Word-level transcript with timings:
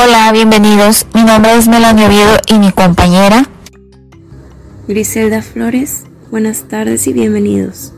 Hola, 0.00 0.30
bienvenidos. 0.30 1.06
Mi 1.12 1.24
nombre 1.24 1.56
es 1.56 1.66
Melanie 1.66 2.06
Oviedo 2.06 2.36
y 2.46 2.54
mi 2.60 2.70
compañera 2.70 3.46
Griselda 4.86 5.42
Flores. 5.42 6.04
Buenas 6.30 6.68
tardes 6.68 7.08
y 7.08 7.12
bienvenidos. 7.12 7.92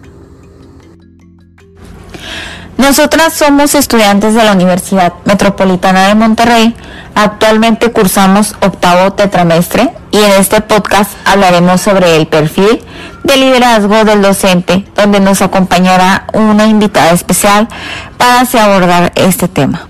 Nosotras 2.78 3.34
somos 3.34 3.74
estudiantes 3.74 4.32
de 4.32 4.42
la 4.42 4.52
Universidad 4.52 5.12
Metropolitana 5.26 6.08
de 6.08 6.14
Monterrey. 6.14 6.74
Actualmente 7.14 7.92
cursamos 7.92 8.54
octavo 8.62 9.12
tetramestre 9.12 9.90
y 10.10 10.16
en 10.16 10.32
este 10.40 10.62
podcast 10.62 11.10
hablaremos 11.26 11.82
sobre 11.82 12.16
el 12.16 12.26
perfil 12.28 12.80
de 13.24 13.36
liderazgo 13.36 14.06
del 14.06 14.22
docente, 14.22 14.86
donde 14.96 15.20
nos 15.20 15.42
acompañará 15.42 16.24
una 16.32 16.64
invitada 16.64 17.10
especial 17.10 17.68
para 18.16 18.40
así 18.40 18.56
abordar 18.56 19.12
este 19.16 19.48
tema. 19.48 19.89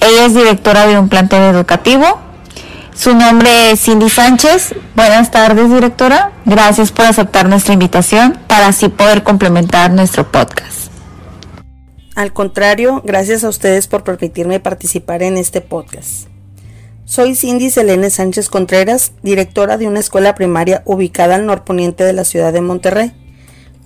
Ella 0.00 0.26
es 0.26 0.34
directora 0.34 0.86
de 0.86 0.98
un 0.98 1.08
plantel 1.08 1.42
educativo. 1.54 2.18
Su 2.94 3.14
nombre 3.14 3.70
es 3.70 3.80
Cindy 3.80 4.10
Sánchez. 4.10 4.74
Buenas 4.94 5.30
tardes, 5.30 5.72
directora. 5.72 6.32
Gracias 6.44 6.92
por 6.92 7.06
aceptar 7.06 7.48
nuestra 7.48 7.72
invitación 7.72 8.38
para 8.46 8.68
así 8.68 8.88
poder 8.88 9.22
complementar 9.22 9.90
nuestro 9.90 10.30
podcast. 10.30 10.90
Al 12.14 12.32
contrario, 12.32 13.02
gracias 13.04 13.44
a 13.44 13.48
ustedes 13.48 13.86
por 13.86 14.04
permitirme 14.04 14.60
participar 14.60 15.22
en 15.22 15.36
este 15.36 15.60
podcast. 15.60 16.26
Soy 17.06 17.34
Cindy 17.34 17.70
Selene 17.70 18.10
Sánchez 18.10 18.48
Contreras, 18.48 19.12
directora 19.22 19.78
de 19.78 19.88
una 19.88 20.00
escuela 20.00 20.34
primaria 20.34 20.82
ubicada 20.84 21.36
al 21.36 21.46
norponiente 21.46 22.04
de 22.04 22.12
la 22.12 22.24
ciudad 22.24 22.52
de 22.52 22.60
Monterrey. 22.60 23.12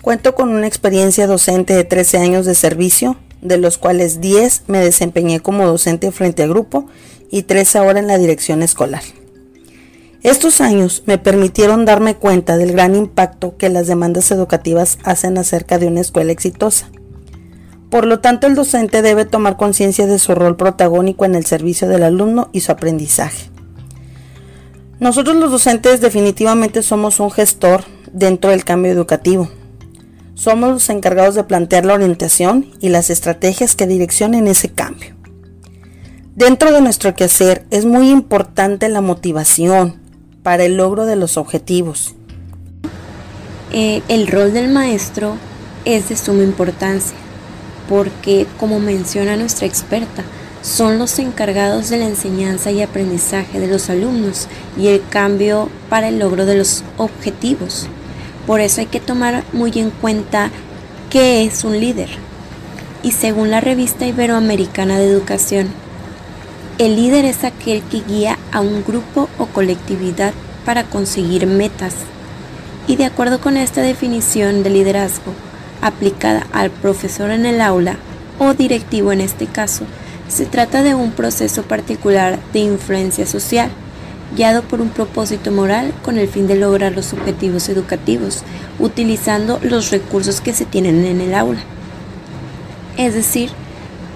Cuento 0.03 0.35
con 0.35 0.51
una 0.51 0.67
experiencia 0.67 1.27
docente 1.27 1.75
de 1.75 1.85
13 1.85 2.19
años 2.19 2.45
de 2.45 2.55
servicio, 2.55 3.17
de 3.45 3.59
los 3.59 3.79
cuales 3.79 4.21
10 4.21 4.65
me 4.67 4.81
desempeñé 4.81 5.39
como 5.39 5.67
docente 5.67 6.11
frente 6.11 6.43
a 6.43 6.49
grupo 6.49 6.87
y 7.31 7.43
3 7.43 7.77
ahora 7.77 8.01
en 8.01 8.09
la 8.09 8.19
dirección 8.19 8.63
escolar. 8.63 9.03
Estos 10.23 10.63
años 10.63 11.03
me 11.05 11.19
permitieron 11.19 11.85
darme 11.85 12.17
cuenta 12.17 12.57
del 12.57 12.73
gran 12.73 12.97
impacto 12.97 13.57
que 13.59 13.69
las 13.69 13.87
demandas 13.87 14.31
educativas 14.31 14.99
hacen 15.05 15.37
acerca 15.37 15.79
de 15.79 15.87
una 15.87 16.01
escuela 16.01 16.33
exitosa. 16.33 16.89
Por 17.91 18.07
lo 18.07 18.21
tanto, 18.21 18.47
el 18.47 18.55
docente 18.55 19.03
debe 19.03 19.27
tomar 19.27 19.59
conciencia 19.59 20.07
de 20.07 20.19
su 20.19 20.35
rol 20.35 20.57
protagónico 20.57 21.27
en 21.27 21.35
el 21.35 21.45
servicio 21.45 21.87
del 21.89 22.03
alumno 22.03 22.49
y 22.53 22.61
su 22.61 22.73
aprendizaje. 22.73 23.51
Nosotros 24.99 25.37
los 25.37 25.51
docentes 25.51 26.01
definitivamente 26.01 26.83
somos 26.83 27.21
un 27.21 27.31
gestor 27.31 27.85
dentro 28.11 28.51
del 28.51 28.65
cambio 28.65 28.91
educativo, 28.91 29.51
somos 30.35 30.71
los 30.71 30.91
encargados 30.91 31.35
de 31.35 31.45
plantear 31.45 31.85
la 31.85 31.95
orientación 31.95 32.71
y 32.81 32.89
las 32.89 33.11
estrategias 33.11 33.77
que 33.77 33.87
direccionen 33.87 34.47
ese 34.47 34.69
cambio. 34.69 35.15
Dentro 36.35 36.73
de 36.73 36.81
nuestro 36.81 37.15
quehacer 37.15 37.65
es 37.71 37.85
muy 37.85 38.11
importante 38.11 38.89
la 38.89 39.01
motivación 39.01 40.01
para 40.43 40.65
el 40.65 40.77
logro 40.77 41.07
de 41.07 41.17
los 41.17 41.37
objetivos. 41.37 42.15
Eh, 43.73 44.03
el 44.09 44.27
rol 44.27 44.53
del 44.53 44.71
maestro 44.71 45.37
es 45.85 46.09
de 46.09 46.17
suma 46.17 46.43
importancia 46.43 47.17
porque, 47.89 48.47
como 48.59 48.81
menciona 48.81 49.37
nuestra 49.37 49.67
experta, 49.67 50.25
son 50.63 50.99
los 50.99 51.19
encargados 51.19 51.91
de 51.91 51.99
la 51.99 52.07
enseñanza 52.07 52.71
y 52.71 52.83
aprendizaje 52.83 53.61
de 53.61 53.67
los 53.67 53.91
alumnos 53.91 54.49
y 54.79 54.89
el 54.89 55.03
cambio 55.11 55.69
para 55.91 56.09
el 56.09 56.19
logro 56.19 56.47
de 56.47 56.57
los 56.57 56.83
objetivos. 56.97 57.87
Por 58.47 58.61
eso 58.61 58.81
hay 58.81 58.87
que 58.87 59.01
tomar 59.01 59.43
muy 59.53 59.73
en 59.77 59.91
cuenta 59.91 60.51
qué 61.11 61.45
es 61.45 61.65
un 61.65 61.81
líder. 61.81 62.11
Y 63.03 63.13
según 63.13 63.51
la 63.51 63.61
revista 63.61 64.07
Iberoamericana 64.07 64.99
de 64.99 65.09
Educación, 65.09 65.69
el 66.79 66.97
líder 66.97 67.25
es 67.25 67.45
aquel 67.45 67.83
que 67.83 68.01
guía 68.01 68.39
a 68.53 68.61
un 68.61 68.85
grupo 68.85 69.29
o 69.39 69.47
colectividad 69.47 70.35
para 70.65 70.85
conseguir 70.85 71.47
metas. 71.47 71.95
Y 72.87 72.97
de 72.97 73.07
acuerdo 73.07 73.41
con 73.41 73.57
esta 73.57 73.81
definición 73.81 74.63
de 74.63 74.71
liderazgo, 74.71 75.33
aplicada 75.81 76.47
al 76.53 76.71
profesor 76.71 77.31
en 77.31 77.47
el 77.47 77.61
aula 77.61 77.97
o 78.39 78.53
directivo 78.53 79.13
en 79.13 79.21
este 79.21 79.47
caso, 79.47 79.85
se 80.29 80.47
trata 80.47 80.83
de 80.83 80.95
un 80.95 81.13
proceso 81.13 81.63
particular 81.63 82.39
de 82.53 82.61
influencia 82.61 83.27
social 83.27 83.71
guiado 84.37 84.63
por 84.63 84.81
un 84.81 84.89
propósito 84.89 85.51
moral 85.53 85.93
con 86.03 86.19
el 86.19 86.29
fin 86.29 86.47
de 86.47 86.57
lograr 86.57 86.93
los 86.93 87.13
objetivos 87.13 87.69
educativos, 87.69 88.43
utilizando 88.79 89.59
los 89.63 89.91
recursos 89.91 90.41
que 90.41 90.53
se 90.53 90.65
tienen 90.65 91.05
en 91.05 91.21
el 91.21 91.35
aula. 91.35 91.61
Es 92.97 93.15
decir, 93.15 93.51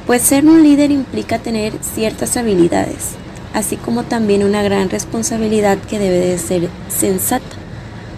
pues 0.06 0.22
ser 0.22 0.46
un 0.46 0.62
líder 0.62 0.90
implica 0.90 1.38
tener 1.38 1.72
ciertas 1.82 2.36
habilidades, 2.36 3.10
así 3.54 3.76
como 3.76 4.04
también 4.04 4.44
una 4.44 4.62
gran 4.62 4.90
responsabilidad 4.90 5.78
que 5.78 5.98
debe 5.98 6.18
de 6.18 6.38
ser 6.38 6.68
sensata. 6.88 7.44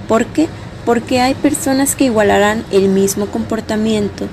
¿Por 0.09 0.27
qué? 0.27 0.49
Porque 0.85 1.21
hay 1.21 1.35
personas 1.35 1.97
que 1.97 2.05
igualarán 2.05 2.65
el 2.71 2.89
mismo 2.89 3.27
comportamiento, 3.27 4.27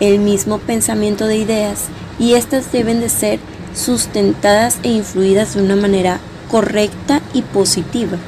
el 0.00 0.18
mismo 0.18 0.58
pensamiento 0.58 1.26
de 1.26 1.36
ideas, 1.36 1.84
y 2.18 2.34
éstas 2.34 2.72
deben 2.72 3.00
de 3.00 3.08
ser 3.08 3.38
sustentadas 3.74 4.78
e 4.82 4.90
influidas 4.90 5.54
de 5.54 5.62
una 5.62 5.76
manera 5.76 6.18
correcta 6.52 7.22
y 7.32 7.40
positiva. 7.40 8.18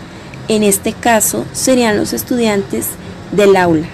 En 0.48 0.62
este 0.62 0.94
caso 0.94 1.44
serían 1.52 1.98
los 1.98 2.14
estudiantes 2.14 2.86
del 3.32 3.54
aula. 3.54 3.86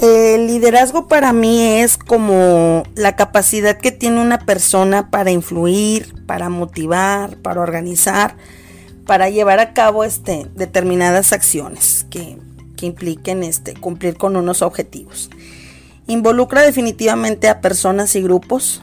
El 0.00 0.48
liderazgo 0.48 1.06
para 1.06 1.32
mí 1.32 1.62
es 1.62 1.96
como 1.96 2.82
la 2.96 3.14
capacidad 3.14 3.78
que 3.78 3.92
tiene 3.92 4.20
una 4.20 4.40
persona 4.40 5.08
para 5.10 5.30
influir, 5.30 6.12
para 6.26 6.48
motivar, 6.48 7.36
para 7.36 7.60
organizar, 7.60 8.36
para 9.06 9.30
llevar 9.30 9.60
a 9.60 9.72
cabo 9.72 10.02
este, 10.02 10.48
determinadas 10.56 11.32
acciones 11.32 12.04
que, 12.10 12.38
que 12.76 12.86
impliquen 12.86 13.44
este, 13.44 13.74
cumplir 13.74 14.16
con 14.16 14.34
unos 14.34 14.62
objetivos. 14.62 15.30
Involucra 16.08 16.62
definitivamente 16.62 17.48
a 17.48 17.60
personas 17.60 18.16
y 18.16 18.22
grupos, 18.22 18.82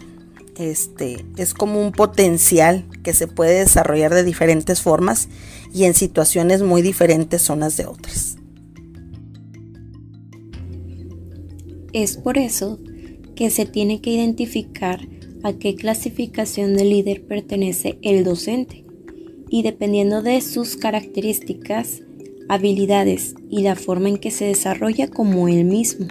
este, 0.60 1.26
es 1.38 1.54
como 1.54 1.82
un 1.82 1.92
potencial 1.92 2.86
que 3.02 3.14
se 3.14 3.28
puede 3.28 3.60
desarrollar 3.60 4.14
de 4.14 4.24
diferentes 4.24 4.82
formas 4.82 5.30
y 5.74 5.86
en 5.86 5.94
situaciones 5.94 6.62
muy 6.62 6.82
diferentes 6.82 7.50
unas 7.50 7.78
de 7.78 7.86
otras. 7.86 8.38
Es 11.94 12.18
por 12.18 12.38
eso 12.38 12.80
que 13.36 13.50
se 13.50 13.66
tiene 13.66 14.02
que 14.02 14.12
identificar 14.12 15.08
a 15.44 15.54
qué 15.54 15.76
clasificación 15.76 16.76
de 16.76 16.86
líder 16.86 17.26
pertenece 17.26 17.98
el 18.02 18.24
docente 18.24 18.86
y 19.50 19.64
dependiendo 19.64 20.22
de 20.22 20.42
sus 20.42 20.76
características, 20.76 22.02
habilidades 22.50 23.36
y 23.50 23.62
la 23.62 23.76
forma 23.76 24.10
en 24.10 24.18
que 24.18 24.32
se 24.32 24.46
desarrolla 24.46 25.08
como 25.08 25.48
él 25.48 25.66
mismo. 25.66 26.08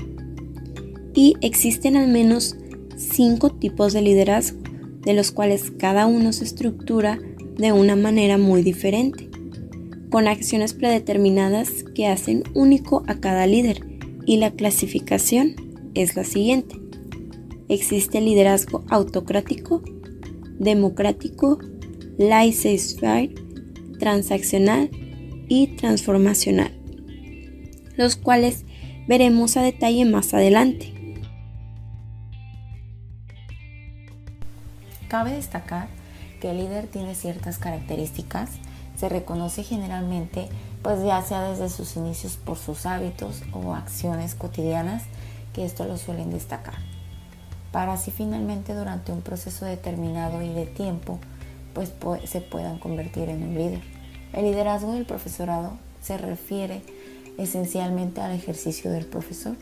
Y 1.14 1.34
existen 1.40 1.96
al 1.96 2.08
menos 2.08 2.56
cinco 2.98 3.50
tipos 3.50 3.92
de 3.92 4.02
liderazgo, 4.02 4.58
de 5.02 5.14
los 5.14 5.30
cuales 5.30 5.70
cada 5.70 6.06
uno 6.06 6.32
se 6.32 6.44
estructura 6.44 7.18
de 7.56 7.72
una 7.72 7.96
manera 7.96 8.36
muy 8.36 8.62
diferente, 8.62 9.30
con 10.10 10.28
acciones 10.28 10.74
predeterminadas 10.74 11.84
que 11.94 12.06
hacen 12.06 12.42
único 12.54 13.04
a 13.06 13.14
cada 13.16 13.46
líder, 13.46 13.84
y 14.26 14.36
la 14.36 14.50
clasificación 14.50 15.54
es 15.94 16.14
la 16.16 16.24
siguiente. 16.24 16.76
Existe 17.68 18.18
el 18.18 18.26
liderazgo 18.26 18.84
autocrático, 18.88 19.82
democrático, 20.58 21.58
laissez-faire, 22.18 23.34
transaccional 23.98 24.90
y 25.48 25.68
transformacional, 25.68 26.72
los 27.96 28.16
cuales 28.16 28.64
veremos 29.06 29.56
a 29.56 29.62
detalle 29.62 30.04
más 30.04 30.34
adelante. 30.34 30.97
Cabe 35.08 35.32
destacar 35.32 35.88
que 36.40 36.50
el 36.50 36.58
líder 36.58 36.86
tiene 36.86 37.14
ciertas 37.14 37.58
características, 37.58 38.50
se 38.96 39.08
reconoce 39.08 39.64
generalmente 39.64 40.48
pues 40.82 41.02
ya 41.02 41.22
sea 41.22 41.48
desde 41.48 41.70
sus 41.70 41.96
inicios 41.96 42.36
por 42.36 42.58
sus 42.58 42.84
hábitos 42.84 43.42
o 43.52 43.74
acciones 43.74 44.34
cotidianas 44.34 45.02
que 45.52 45.64
esto 45.64 45.84
lo 45.84 45.96
suelen 45.96 46.30
destacar, 46.30 46.74
para 47.72 47.94
así 47.94 48.10
finalmente 48.10 48.74
durante 48.74 49.10
un 49.10 49.22
proceso 49.22 49.64
determinado 49.64 50.42
y 50.42 50.52
de 50.52 50.66
tiempo 50.66 51.18
pues 51.74 51.90
se 52.24 52.40
puedan 52.40 52.78
convertir 52.78 53.28
en 53.28 53.42
un 53.42 53.54
líder. 53.54 53.82
El 54.32 54.44
liderazgo 54.44 54.92
del 54.92 55.06
profesorado 55.06 55.78
se 56.02 56.18
refiere 56.18 56.82
esencialmente 57.38 58.20
al 58.20 58.32
ejercicio 58.32 58.90
del 58.90 59.06
profesor, 59.06 59.56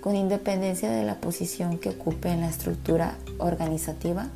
con 0.00 0.14
independencia 0.14 0.90
de 0.90 1.02
la 1.02 1.16
posición 1.16 1.78
que 1.78 1.88
ocupe 1.88 2.28
en 2.28 2.42
la 2.42 2.48
estructura 2.48 3.16
organizativa 3.38 4.28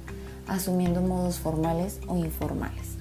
asumiendo 0.50 1.00
modos 1.00 1.38
formales 1.38 2.00
o 2.08 2.16
informales. 2.16 2.96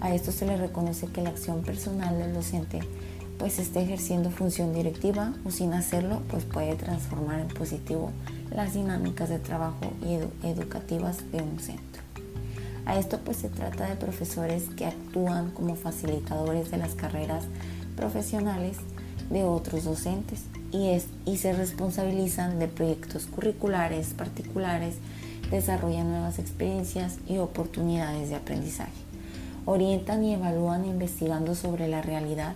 A 0.00 0.14
esto 0.14 0.32
se 0.32 0.46
le 0.46 0.56
reconoce 0.56 1.06
que 1.06 1.22
la 1.22 1.30
acción 1.30 1.62
personal 1.62 2.18
del 2.18 2.34
docente 2.34 2.80
pues 3.38 3.58
está 3.58 3.80
ejerciendo 3.80 4.30
función 4.30 4.74
directiva 4.74 5.32
o 5.44 5.50
sin 5.50 5.72
hacerlo 5.72 6.20
pues 6.28 6.44
puede 6.44 6.76
transformar 6.76 7.40
en 7.40 7.48
positivo 7.48 8.12
las 8.54 8.74
dinámicas 8.74 9.30
de 9.30 9.38
trabajo 9.38 9.92
y 10.02 10.46
educativas 10.46 11.18
de 11.32 11.42
un 11.42 11.58
centro. 11.58 12.02
A 12.84 12.98
esto 12.98 13.18
pues 13.24 13.38
se 13.38 13.48
trata 13.48 13.88
de 13.88 13.96
profesores 13.96 14.64
que 14.76 14.84
actúan 14.84 15.52
como 15.52 15.76
facilitadores 15.76 16.70
de 16.70 16.76
las 16.76 16.94
carreras 16.94 17.44
profesionales 17.96 18.76
de 19.30 19.44
otros 19.44 19.84
docentes 19.84 20.42
y, 20.70 20.90
es, 20.90 21.06
y 21.24 21.38
se 21.38 21.54
responsabilizan 21.54 22.58
de 22.58 22.68
proyectos 22.68 23.26
curriculares 23.26 24.08
particulares, 24.08 24.96
desarrollan 25.50 26.10
nuevas 26.10 26.38
experiencias 26.38 27.18
y 27.26 27.38
oportunidades 27.38 28.28
de 28.30 28.36
aprendizaje. 28.36 28.92
Orientan 29.66 30.24
y 30.24 30.34
evalúan 30.34 30.84
investigando 30.84 31.54
sobre 31.54 31.88
la 31.88 32.02
realidad. 32.02 32.54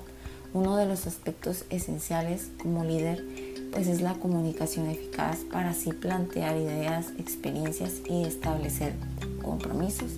Uno 0.52 0.76
de 0.76 0.86
los 0.86 1.06
aspectos 1.06 1.64
esenciales 1.70 2.50
como 2.62 2.84
líder 2.84 3.24
pues 3.72 3.88
es 3.88 4.00
la 4.00 4.14
comunicación 4.14 4.88
eficaz 4.88 5.38
para 5.50 5.70
así 5.70 5.92
plantear 5.92 6.56
ideas, 6.56 7.06
experiencias 7.18 7.94
y 8.08 8.22
establecer 8.22 8.94
compromisos. 9.42 10.12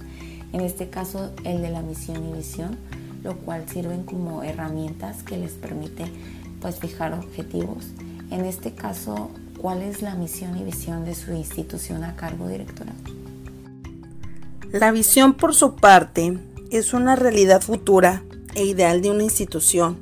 En 0.52 0.60
este 0.60 0.90
caso 0.90 1.32
el 1.44 1.62
de 1.62 1.70
la 1.70 1.80
misión 1.80 2.28
y 2.28 2.32
visión, 2.34 2.76
lo 3.22 3.36
cual 3.38 3.66
sirven 3.66 4.04
como 4.04 4.42
herramientas 4.42 5.22
que 5.22 5.38
les 5.38 5.52
permite 5.52 6.04
pues 6.60 6.78
fijar 6.78 7.14
objetivos. 7.14 7.86
En 8.30 8.44
este 8.44 8.72
caso, 8.72 9.30
¿cuál 9.58 9.82
es 9.82 10.02
la 10.02 10.14
misión 10.14 10.56
y 10.56 10.64
visión 10.64 11.04
de 11.04 11.14
su 11.14 11.32
institución 11.32 12.04
a 12.04 12.16
cargo 12.16 12.48
directora? 12.48 12.92
La 14.72 14.90
visión 14.90 15.34
por 15.34 15.54
su 15.54 15.76
parte 15.76 16.38
es 16.70 16.92
una 16.92 17.16
realidad 17.16 17.62
futura 17.62 18.22
e 18.54 18.64
ideal 18.64 19.02
de 19.02 19.10
una 19.10 19.22
institución. 19.22 19.98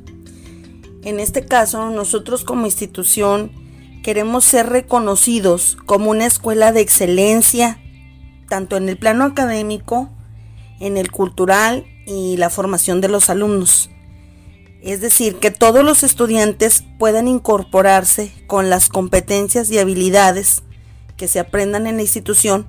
En 1.03 1.21
este 1.21 1.45
caso, 1.45 1.91
nosotros 1.91 2.45
como 2.45 2.67
institución 2.67 3.53
queremos 4.03 4.45
ser 4.45 4.69
reconocidos 4.69 5.77
como 5.87 6.11
una 6.11 6.27
escuela 6.27 6.73
de 6.73 6.81
excelencia, 6.81 7.79
tanto 8.49 8.77
en 8.77 8.89
el 8.89 8.97
plano 8.97 9.25
académico, 9.25 10.11
en 10.81 10.97
el 10.97 11.11
cultural 11.11 11.87
y 12.07 12.37
la 12.37 12.51
formación 12.51 13.01
de 13.01 13.09
los 13.09 13.31
alumnos. 13.31 13.91
Es 14.85 15.01
decir, 15.01 15.37
que 15.37 15.51
todos 15.51 15.83
los 15.83 16.03
estudiantes 16.03 16.85
puedan 16.99 17.27
incorporarse 17.27 18.31
con 18.47 18.69
las 18.69 18.91
competencias 18.91 19.71
y 19.71 19.79
habilidades 19.79 20.63
que 21.17 21.27
se 21.27 21.41
aprendan 21.41 21.87
en 21.87 21.97
la 21.97 22.03
institución 22.03 22.67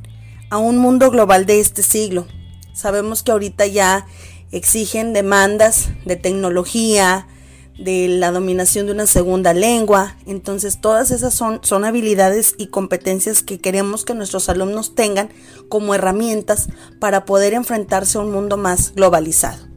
a 0.49 0.57
un 0.57 0.77
mundo 0.77 1.11
global 1.11 1.45
de 1.45 1.59
este 1.59 1.83
siglo. 1.83 2.25
Sabemos 2.73 3.21
que 3.21 3.33
ahorita 3.33 3.65
ya 3.65 4.07
exigen 4.53 5.11
demandas 5.11 5.89
de 6.05 6.15
tecnología, 6.15 7.27
de 7.77 8.07
la 8.07 8.31
dominación 8.31 8.85
de 8.85 8.93
una 8.93 9.07
segunda 9.07 9.53
lengua. 9.53 10.15
Entonces 10.25 10.79
todas 10.79 11.11
esas 11.11 11.33
son, 11.33 11.59
son 11.63 11.83
habilidades 11.83 12.55
y 12.57 12.67
competencias 12.67 13.43
que 13.43 13.59
queremos 13.59 14.05
que 14.05 14.13
nuestros 14.15 14.47
alumnos 14.47 14.95
tengan 14.95 15.31
como 15.67 15.93
herramientas 15.93 16.69
para 17.01 17.25
poder 17.25 17.53
enfrentarse 17.53 18.17
a 18.17 18.21
un 18.21 18.31
mundo 18.31 18.55
más 18.55 18.93
globalizado. 18.95 19.74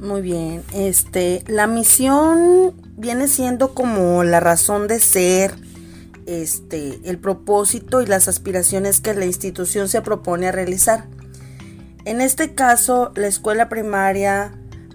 Muy 0.00 0.22
bien, 0.22 0.62
este, 0.74 1.42
la 1.48 1.66
misión 1.66 2.72
viene 2.96 3.26
siendo 3.26 3.74
como 3.74 4.22
la 4.22 4.38
razón 4.38 4.86
de 4.86 5.00
ser, 5.00 5.56
este, 6.26 7.00
el 7.02 7.18
propósito 7.18 8.00
y 8.00 8.06
las 8.06 8.28
aspiraciones 8.28 9.00
que 9.00 9.12
la 9.14 9.24
institución 9.24 9.88
se 9.88 10.00
propone 10.00 10.46
a 10.46 10.52
realizar. 10.52 11.06
En 12.04 12.20
este 12.20 12.54
caso, 12.54 13.10
la 13.16 13.26
escuela 13.26 13.68
primaria 13.68 14.52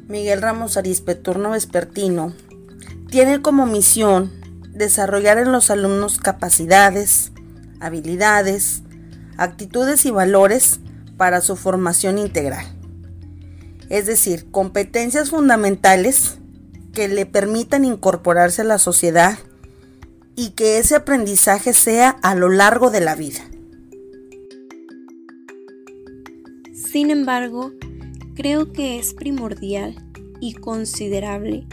Miguel 0.07 0.41
Ramos 0.41 0.77
Arispe, 0.77 1.15
turno 1.15 1.49
vespertino, 1.49 2.33
tiene 3.09 3.41
como 3.41 3.65
misión 3.65 4.31
desarrollar 4.69 5.37
en 5.37 5.51
los 5.51 5.69
alumnos 5.69 6.17
capacidades, 6.17 7.33
habilidades, 7.81 8.83
actitudes 9.35 10.05
y 10.05 10.11
valores 10.11 10.79
para 11.17 11.41
su 11.41 11.57
formación 11.57 12.19
integral 12.19 12.82
es 13.89 14.05
decir, 14.05 14.45
competencias 14.51 15.29
fundamentales 15.29 16.37
que 16.93 17.07
le 17.07 17.25
permitan 17.25 17.85
incorporarse 17.85 18.61
a 18.61 18.65
la 18.65 18.77
sociedad 18.77 19.37
y 20.35 20.51
que 20.51 20.77
ese 20.77 20.95
aprendizaje 20.95 21.73
sea 21.73 22.09
a 22.21 22.35
lo 22.35 22.49
largo 22.49 22.89
de 22.89 23.01
la 23.01 23.15
vida. 23.15 23.41
Sin 26.73 27.09
embargo, 27.09 27.71
creo 28.35 28.71
que 28.71 28.99
es 28.99 29.13
primordial 29.13 29.95
y 30.39 30.53
considerable 30.53 31.67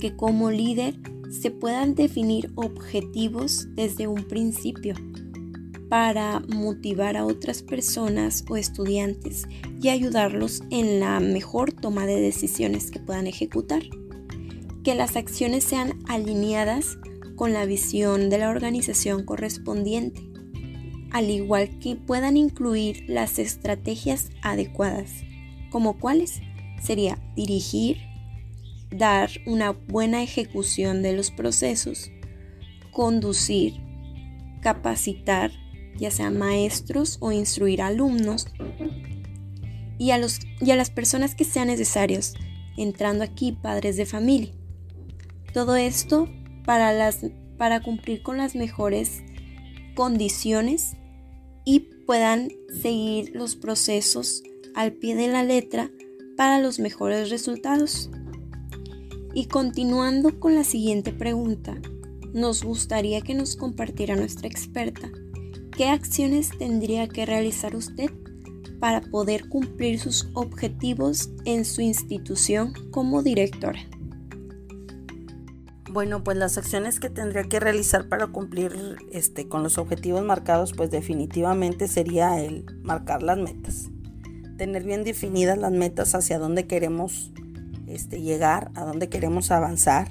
que 0.00 0.16
como 0.16 0.50
líder 0.50 0.94
se 1.30 1.50
puedan 1.50 1.94
definir 1.94 2.50
objetivos 2.54 3.66
desde 3.74 4.06
un 4.06 4.24
principio 4.24 4.94
para 5.92 6.40
motivar 6.48 7.18
a 7.18 7.26
otras 7.26 7.62
personas 7.62 8.46
o 8.48 8.56
estudiantes 8.56 9.46
y 9.78 9.90
ayudarlos 9.90 10.62
en 10.70 11.00
la 11.00 11.20
mejor 11.20 11.74
toma 11.74 12.06
de 12.06 12.18
decisiones 12.18 12.90
que 12.90 12.98
puedan 12.98 13.26
ejecutar. 13.26 13.82
Que 14.84 14.94
las 14.94 15.16
acciones 15.16 15.64
sean 15.64 16.02
alineadas 16.08 16.96
con 17.36 17.52
la 17.52 17.66
visión 17.66 18.30
de 18.30 18.38
la 18.38 18.48
organización 18.48 19.26
correspondiente, 19.26 20.22
al 21.10 21.28
igual 21.28 21.78
que 21.78 21.94
puedan 21.94 22.38
incluir 22.38 23.04
las 23.06 23.38
estrategias 23.38 24.30
adecuadas, 24.40 25.12
como 25.70 25.98
cuáles 25.98 26.40
sería 26.82 27.18
dirigir, 27.36 27.98
dar 28.90 29.28
una 29.44 29.72
buena 29.72 30.22
ejecución 30.22 31.02
de 31.02 31.12
los 31.12 31.30
procesos, 31.30 32.10
conducir, 32.92 33.74
capacitar, 34.62 35.52
ya 35.96 36.10
sea 36.10 36.30
maestros 36.30 37.18
o 37.20 37.32
instruir 37.32 37.82
alumnos, 37.82 38.46
y 39.98 40.10
a, 40.10 40.18
los, 40.18 40.40
y 40.60 40.70
a 40.72 40.76
las 40.76 40.90
personas 40.90 41.34
que 41.34 41.44
sean 41.44 41.68
necesarios, 41.68 42.34
entrando 42.76 43.22
aquí 43.22 43.52
padres 43.52 43.96
de 43.96 44.06
familia. 44.06 44.52
Todo 45.52 45.76
esto 45.76 46.28
para, 46.64 46.92
las, 46.92 47.20
para 47.56 47.82
cumplir 47.82 48.22
con 48.22 48.36
las 48.36 48.56
mejores 48.56 49.22
condiciones 49.94 50.96
y 51.64 51.80
puedan 52.06 52.48
seguir 52.80 53.30
los 53.34 53.54
procesos 53.54 54.42
al 54.74 54.92
pie 54.92 55.14
de 55.14 55.28
la 55.28 55.44
letra 55.44 55.90
para 56.36 56.58
los 56.58 56.80
mejores 56.80 57.30
resultados. 57.30 58.10
Y 59.34 59.46
continuando 59.46 60.40
con 60.40 60.54
la 60.54 60.64
siguiente 60.64 61.12
pregunta, 61.12 61.80
nos 62.32 62.64
gustaría 62.64 63.20
que 63.20 63.34
nos 63.34 63.56
compartiera 63.56 64.16
nuestra 64.16 64.48
experta 64.48 65.12
¿Qué 65.76 65.88
acciones 65.88 66.50
tendría 66.58 67.08
que 67.08 67.24
realizar 67.24 67.74
usted 67.74 68.10
para 68.78 69.00
poder 69.00 69.48
cumplir 69.48 69.98
sus 69.98 70.28
objetivos 70.34 71.30
en 71.46 71.64
su 71.64 71.80
institución 71.80 72.74
como 72.90 73.22
directora? 73.22 73.80
Bueno, 75.90 76.22
pues 76.24 76.36
las 76.36 76.58
acciones 76.58 77.00
que 77.00 77.08
tendría 77.08 77.44
que 77.44 77.58
realizar 77.58 78.08
para 78.08 78.26
cumplir 78.26 78.96
este, 79.12 79.48
con 79.48 79.62
los 79.62 79.78
objetivos 79.78 80.22
marcados, 80.22 80.72
pues 80.72 80.90
definitivamente 80.90 81.88
sería 81.88 82.38
el 82.40 82.66
marcar 82.82 83.22
las 83.22 83.38
metas. 83.38 83.88
Tener 84.58 84.84
bien 84.84 85.04
definidas 85.04 85.56
las 85.56 85.72
metas 85.72 86.14
hacia 86.14 86.38
dónde 86.38 86.66
queremos 86.66 87.32
este, 87.86 88.20
llegar, 88.20 88.70
a 88.74 88.84
dónde 88.84 89.08
queremos 89.08 89.50
avanzar. 89.50 90.08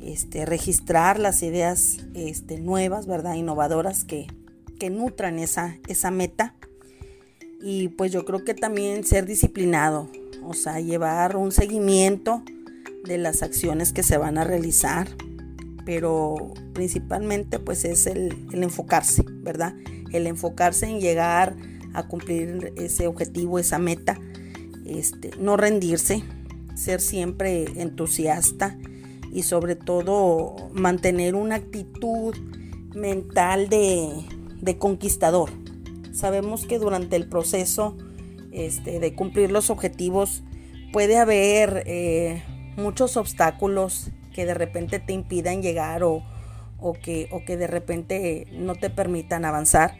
Este, 0.00 0.44
registrar 0.44 1.18
las 1.18 1.42
ideas 1.42 1.98
este, 2.14 2.60
nuevas, 2.60 3.06
¿verdad? 3.06 3.34
Innovadoras 3.34 4.04
que, 4.04 4.28
que 4.78 4.90
nutran 4.90 5.38
esa, 5.38 5.78
esa 5.88 6.10
meta. 6.10 6.54
Y 7.60 7.88
pues 7.88 8.12
yo 8.12 8.24
creo 8.24 8.44
que 8.44 8.54
también 8.54 9.04
ser 9.04 9.26
disciplinado, 9.26 10.10
o 10.44 10.54
sea, 10.54 10.80
llevar 10.80 11.36
un 11.36 11.52
seguimiento 11.52 12.42
de 13.04 13.18
las 13.18 13.42
acciones 13.42 13.92
que 13.92 14.02
se 14.02 14.18
van 14.18 14.38
a 14.38 14.44
realizar, 14.44 15.08
pero 15.84 16.52
principalmente 16.74 17.58
pues 17.58 17.84
es 17.84 18.06
el, 18.06 18.34
enfocarse, 18.52 19.24
¿verdad? 19.26 19.74
El 20.12 20.26
enfocarse 20.26 20.86
en 20.86 21.00
llegar 21.00 21.56
a 21.94 22.06
cumplir 22.06 22.72
ese 22.76 23.06
objetivo, 23.06 23.58
esa 23.58 23.78
meta, 23.78 24.18
este, 24.84 25.30
no 25.38 25.56
rendirse, 25.56 26.22
ser 26.74 27.00
siempre 27.00 27.64
entusiasta 27.76 28.76
y 29.32 29.42
sobre 29.42 29.76
todo 29.76 30.70
mantener 30.72 31.34
una 31.34 31.56
actitud 31.56 32.34
mental 32.94 33.68
de, 33.68 34.10
de 34.60 34.78
conquistador. 34.78 35.50
Sabemos 36.12 36.66
que 36.66 36.78
durante 36.78 37.16
el 37.16 37.28
proceso 37.28 37.96
este, 38.52 39.00
de 39.00 39.14
cumplir 39.14 39.50
los 39.52 39.68
objetivos 39.68 40.42
puede 40.92 41.18
haber 41.18 41.82
eh, 41.86 42.42
muchos 42.76 43.16
obstáculos 43.16 44.10
que 44.32 44.46
de 44.46 44.54
repente 44.54 44.98
te 44.98 45.12
impidan 45.12 45.62
llegar 45.62 46.02
o, 46.02 46.22
que, 47.02 47.28
o 47.32 47.44
que 47.44 47.56
de 47.56 47.66
repente 47.66 48.46
no 48.52 48.74
te 48.74 48.90
permitan 48.90 49.44
avanzar. 49.44 49.96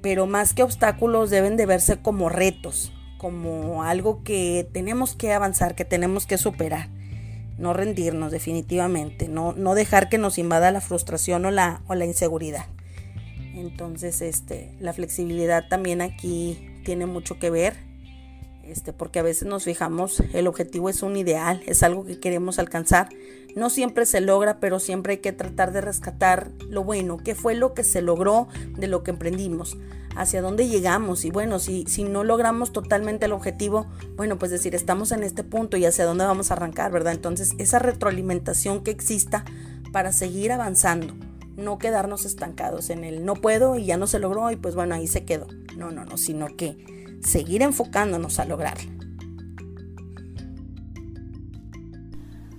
Pero 0.00 0.26
más 0.26 0.52
que 0.54 0.62
obstáculos 0.62 1.30
deben 1.30 1.56
de 1.56 1.66
verse 1.66 1.96
como 2.00 2.28
retos, 2.28 2.92
como 3.18 3.84
algo 3.84 4.24
que 4.24 4.68
tenemos 4.72 5.14
que 5.14 5.32
avanzar, 5.32 5.74
que 5.74 5.84
tenemos 5.84 6.26
que 6.26 6.38
superar. 6.38 6.88
No 7.58 7.72
rendirnos 7.72 8.32
definitivamente, 8.32 9.28
no, 9.28 9.52
no 9.52 9.74
dejar 9.74 10.08
que 10.08 10.18
nos 10.18 10.38
invada 10.38 10.72
la 10.72 10.80
frustración 10.80 11.44
o 11.44 11.50
la, 11.52 11.82
o 11.86 11.94
la 11.94 12.04
inseguridad. 12.04 12.66
Entonces, 13.54 14.22
este, 14.22 14.74
la 14.80 14.92
flexibilidad 14.92 15.68
también 15.68 16.00
aquí 16.00 16.58
tiene 16.84 17.06
mucho 17.06 17.38
que 17.38 17.50
ver 17.50 17.92
este, 18.64 18.92
porque 18.92 19.18
a 19.18 19.22
veces 19.22 19.48
nos 19.48 19.64
fijamos, 19.64 20.22
el 20.32 20.46
objetivo 20.46 20.88
es 20.88 21.02
un 21.02 21.16
ideal, 21.16 21.62
es 21.66 21.82
algo 21.82 22.04
que 22.04 22.20
queremos 22.20 22.58
alcanzar. 22.58 23.08
No 23.56 23.70
siempre 23.70 24.06
se 24.06 24.20
logra, 24.20 24.60
pero 24.60 24.78
siempre 24.78 25.14
hay 25.14 25.18
que 25.18 25.32
tratar 25.32 25.72
de 25.72 25.80
rescatar 25.80 26.50
lo 26.68 26.84
bueno, 26.84 27.18
qué 27.18 27.34
fue 27.34 27.54
lo 27.54 27.74
que 27.74 27.84
se 27.84 28.00
logró 28.00 28.48
de 28.78 28.86
lo 28.86 29.02
que 29.02 29.10
emprendimos, 29.10 29.76
hacia 30.16 30.40
dónde 30.40 30.68
llegamos 30.68 31.24
y 31.24 31.30
bueno, 31.30 31.58
si, 31.58 31.84
si 31.86 32.04
no 32.04 32.24
logramos 32.24 32.72
totalmente 32.72 33.26
el 33.26 33.32
objetivo, 33.32 33.86
bueno, 34.16 34.38
pues 34.38 34.50
decir, 34.50 34.74
estamos 34.74 35.12
en 35.12 35.22
este 35.22 35.44
punto 35.44 35.76
y 35.76 35.84
hacia 35.84 36.04
dónde 36.04 36.24
vamos 36.24 36.50
a 36.50 36.54
arrancar, 36.54 36.92
¿verdad? 36.92 37.12
Entonces, 37.12 37.52
esa 37.58 37.78
retroalimentación 37.78 38.84
que 38.84 38.90
exista 38.90 39.44
para 39.92 40.12
seguir 40.12 40.52
avanzando, 40.52 41.14
no 41.56 41.78
quedarnos 41.78 42.24
estancados 42.24 42.90
en 42.90 43.04
el 43.04 43.24
no 43.24 43.34
puedo 43.34 43.76
y 43.76 43.84
ya 43.84 43.96
no 43.96 44.06
se 44.06 44.18
logró 44.18 44.50
y 44.50 44.56
pues 44.56 44.74
bueno, 44.74 44.94
ahí 44.94 45.06
se 45.06 45.24
quedó. 45.24 45.46
No, 45.76 45.90
no, 45.90 46.04
no, 46.04 46.16
sino 46.16 46.56
que 46.56 47.18
seguir 47.22 47.62
enfocándonos 47.62 48.38
a 48.38 48.44
lograrlo. 48.44 48.90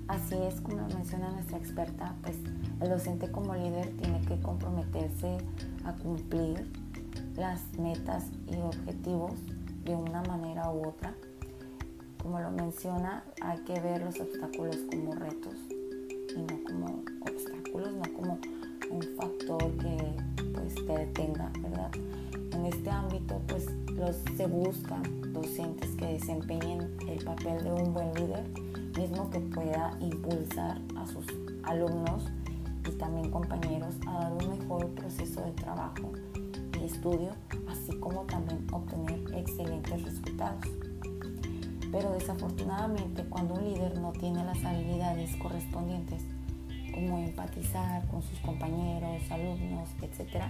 Así 0.08 0.36
es 0.48 0.62
como 0.62 0.88
menciona 0.90 1.32
nuestra 1.32 1.58
experta, 1.58 2.16
pues 2.22 2.38
el 2.82 2.90
docente 2.90 3.32
como 3.32 3.56
líder 3.56 3.90
tiene 3.98 4.22
que 4.22 4.40
comprometerse 4.42 5.38
a 5.86 5.94
cumplir 5.94 6.68
las 7.36 7.62
metas 7.80 8.26
y 8.48 8.56
objetivos 8.58 9.34
de 9.84 9.96
una 9.96 10.22
manera 10.24 10.70
u 10.70 10.88
otra. 10.88 11.16
Como 12.22 12.40
lo 12.40 12.52
menciona, 12.52 13.24
hay 13.42 13.58
que 13.60 13.80
ver 13.80 14.02
los 14.04 14.20
obstáculos 14.20 14.78
como 14.92 15.16
retos 15.16 15.56
y 16.36 16.40
no 16.40 16.64
como 16.64 17.04
obstáculos, 17.22 17.94
no 17.94 18.14
como 18.14 18.40
un 18.94 19.02
factor 19.18 19.72
que 19.78 19.98
pues 20.54 20.76
te 20.76 20.98
detenga, 20.98 21.52
¿verdad? 21.62 21.92
En 22.52 22.66
este 22.66 22.90
ámbito 22.90 23.42
pues 23.48 23.66
los, 23.96 24.18
se 24.38 24.46
buscan 24.46 25.04
docentes 25.34 25.90
que 25.96 26.06
desempeñen 26.06 26.96
el 27.08 27.24
papel 27.24 27.64
de 27.64 27.72
un 27.72 27.94
buen 27.94 28.14
líder, 28.14 28.46
mismo 28.98 29.30
que 29.32 29.40
pueda 29.40 29.98
impulsar 30.00 30.80
a 30.96 31.08
sus 31.08 31.26
alumnos 31.64 32.26
y 32.88 32.92
también 32.92 33.32
compañeros 33.32 33.96
a 34.08 34.20
dar 34.20 34.34
un 34.34 34.60
mejor 34.60 34.88
proceso 34.90 35.42
de 35.42 35.52
trabajo 35.52 36.12
y 36.80 36.86
estudio, 36.86 37.32
así 37.68 37.98
como 38.00 38.22
también 38.24 38.68
obtener 38.72 39.20
excelentes 39.36 40.04
resultados. 40.04 40.66
Pero 41.92 42.12
desafortunadamente 42.12 43.24
cuando 43.26 43.56
un 43.56 43.64
líder 43.66 44.00
no 44.00 44.12
tiene 44.14 44.44
las 44.44 44.64
habilidades 44.64 45.36
correspondientes, 45.38 46.23
como 46.94 47.18
empatizar 47.20 48.06
con 48.08 48.22
sus 48.22 48.40
compañeros, 48.40 49.22
alumnos, 49.30 49.90
etc., 50.02 50.44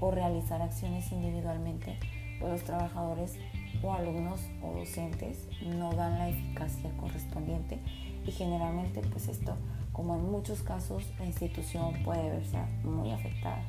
o 0.00 0.10
realizar 0.10 0.60
acciones 0.60 1.10
individualmente, 1.12 1.98
pues 2.40 2.52
los 2.52 2.64
trabajadores 2.64 3.38
o 3.82 3.92
alumnos 3.92 4.40
o 4.62 4.72
docentes 4.78 5.46
no 5.62 5.92
dan 5.92 6.18
la 6.18 6.28
eficacia 6.28 6.90
correspondiente 6.96 7.78
y 8.26 8.32
generalmente 8.32 9.00
pues 9.02 9.28
esto 9.28 9.56
como 9.92 10.16
en 10.16 10.30
muchos 10.30 10.62
casos 10.62 11.04
la 11.18 11.26
institución 11.26 11.94
puede 12.04 12.28
verse 12.30 12.58
muy 12.82 13.12
afectada. 13.12 13.62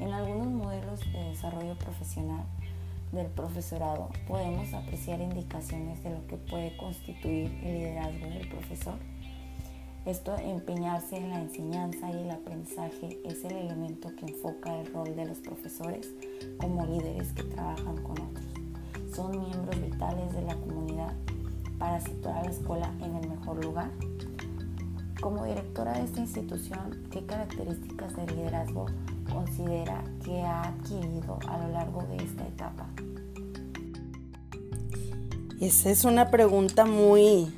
En 0.00 0.12
algunos 0.12 0.48
modelos 0.48 1.00
de 1.12 1.24
desarrollo 1.24 1.76
profesional 1.76 2.44
del 3.12 3.26
profesorado 3.26 4.08
podemos 4.26 4.72
apreciar 4.72 5.20
indicaciones 5.20 6.02
de 6.02 6.10
lo 6.10 6.26
que 6.26 6.36
puede 6.36 6.76
constituir 6.76 7.52
el 7.62 7.78
liderazgo 7.78 8.26
del 8.26 8.48
profesor 8.48 9.09
esto, 10.06 10.34
empeñarse 10.38 11.16
en 11.16 11.30
la 11.30 11.40
enseñanza 11.40 12.10
y 12.10 12.22
el 12.22 12.30
aprendizaje, 12.30 13.20
es 13.24 13.44
el 13.44 13.52
elemento 13.52 14.14
que 14.16 14.26
enfoca 14.26 14.80
el 14.80 14.92
rol 14.92 15.14
de 15.14 15.26
los 15.26 15.38
profesores 15.38 16.08
como 16.56 16.86
líderes 16.86 17.32
que 17.32 17.42
trabajan 17.42 17.96
con 18.02 18.12
otros. 18.12 18.46
Son 19.14 19.30
miembros 19.30 19.80
vitales 19.80 20.32
de 20.32 20.42
la 20.42 20.54
comunidad 20.54 21.12
para 21.78 22.00
situar 22.00 22.38
a 22.38 22.44
la 22.44 22.50
escuela 22.50 22.90
en 23.00 23.14
el 23.16 23.28
mejor 23.28 23.62
lugar. 23.64 23.90
Como 25.20 25.44
directora 25.44 25.92
de 25.92 26.04
esta 26.04 26.20
institución, 26.20 27.06
¿qué 27.10 27.26
características 27.26 28.16
de 28.16 28.26
liderazgo 28.26 28.86
considera 29.30 30.02
que 30.24 30.40
ha 30.40 30.62
adquirido 30.62 31.38
a 31.46 31.58
lo 31.58 31.68
largo 31.72 32.02
de 32.04 32.16
esta 32.24 32.46
etapa? 32.46 32.86
Esa 35.60 35.90
es 35.90 36.04
una 36.06 36.30
pregunta 36.30 36.86
muy 36.86 37.52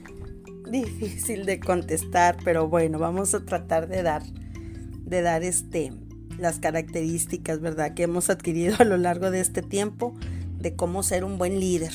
difícil 0.73 1.47
de 1.47 1.61
contestar, 1.61 2.37
pero 2.45 2.69
bueno, 2.69 2.99
vamos 2.99 3.35
a 3.35 3.45
tratar 3.45 3.87
de 3.89 4.03
dar, 4.03 4.25
de 4.25 5.23
dar 5.23 5.45
este, 5.45 5.93
las 6.39 6.59
características, 6.59 7.61
¿verdad?, 7.61 7.95
que 7.95 8.03
hemos 8.03 8.31
adquirido 8.31 8.75
a 8.81 8.85
lo 8.85 8.97
largo 8.97 9.31
de 9.31 9.41
este 9.41 9.63
tiempo 9.63 10.15
de 10.59 10.75
cómo 10.75 11.05
ser 11.05 11.23
un 11.23 11.39
buen 11.39 11.61
líder. 11.61 11.93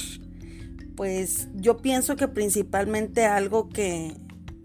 Pues 0.96 1.50
yo 1.56 1.78
pienso 1.78 2.16
que 2.16 2.28
principalmente 2.28 3.26
algo 3.26 3.70
que 3.70 4.16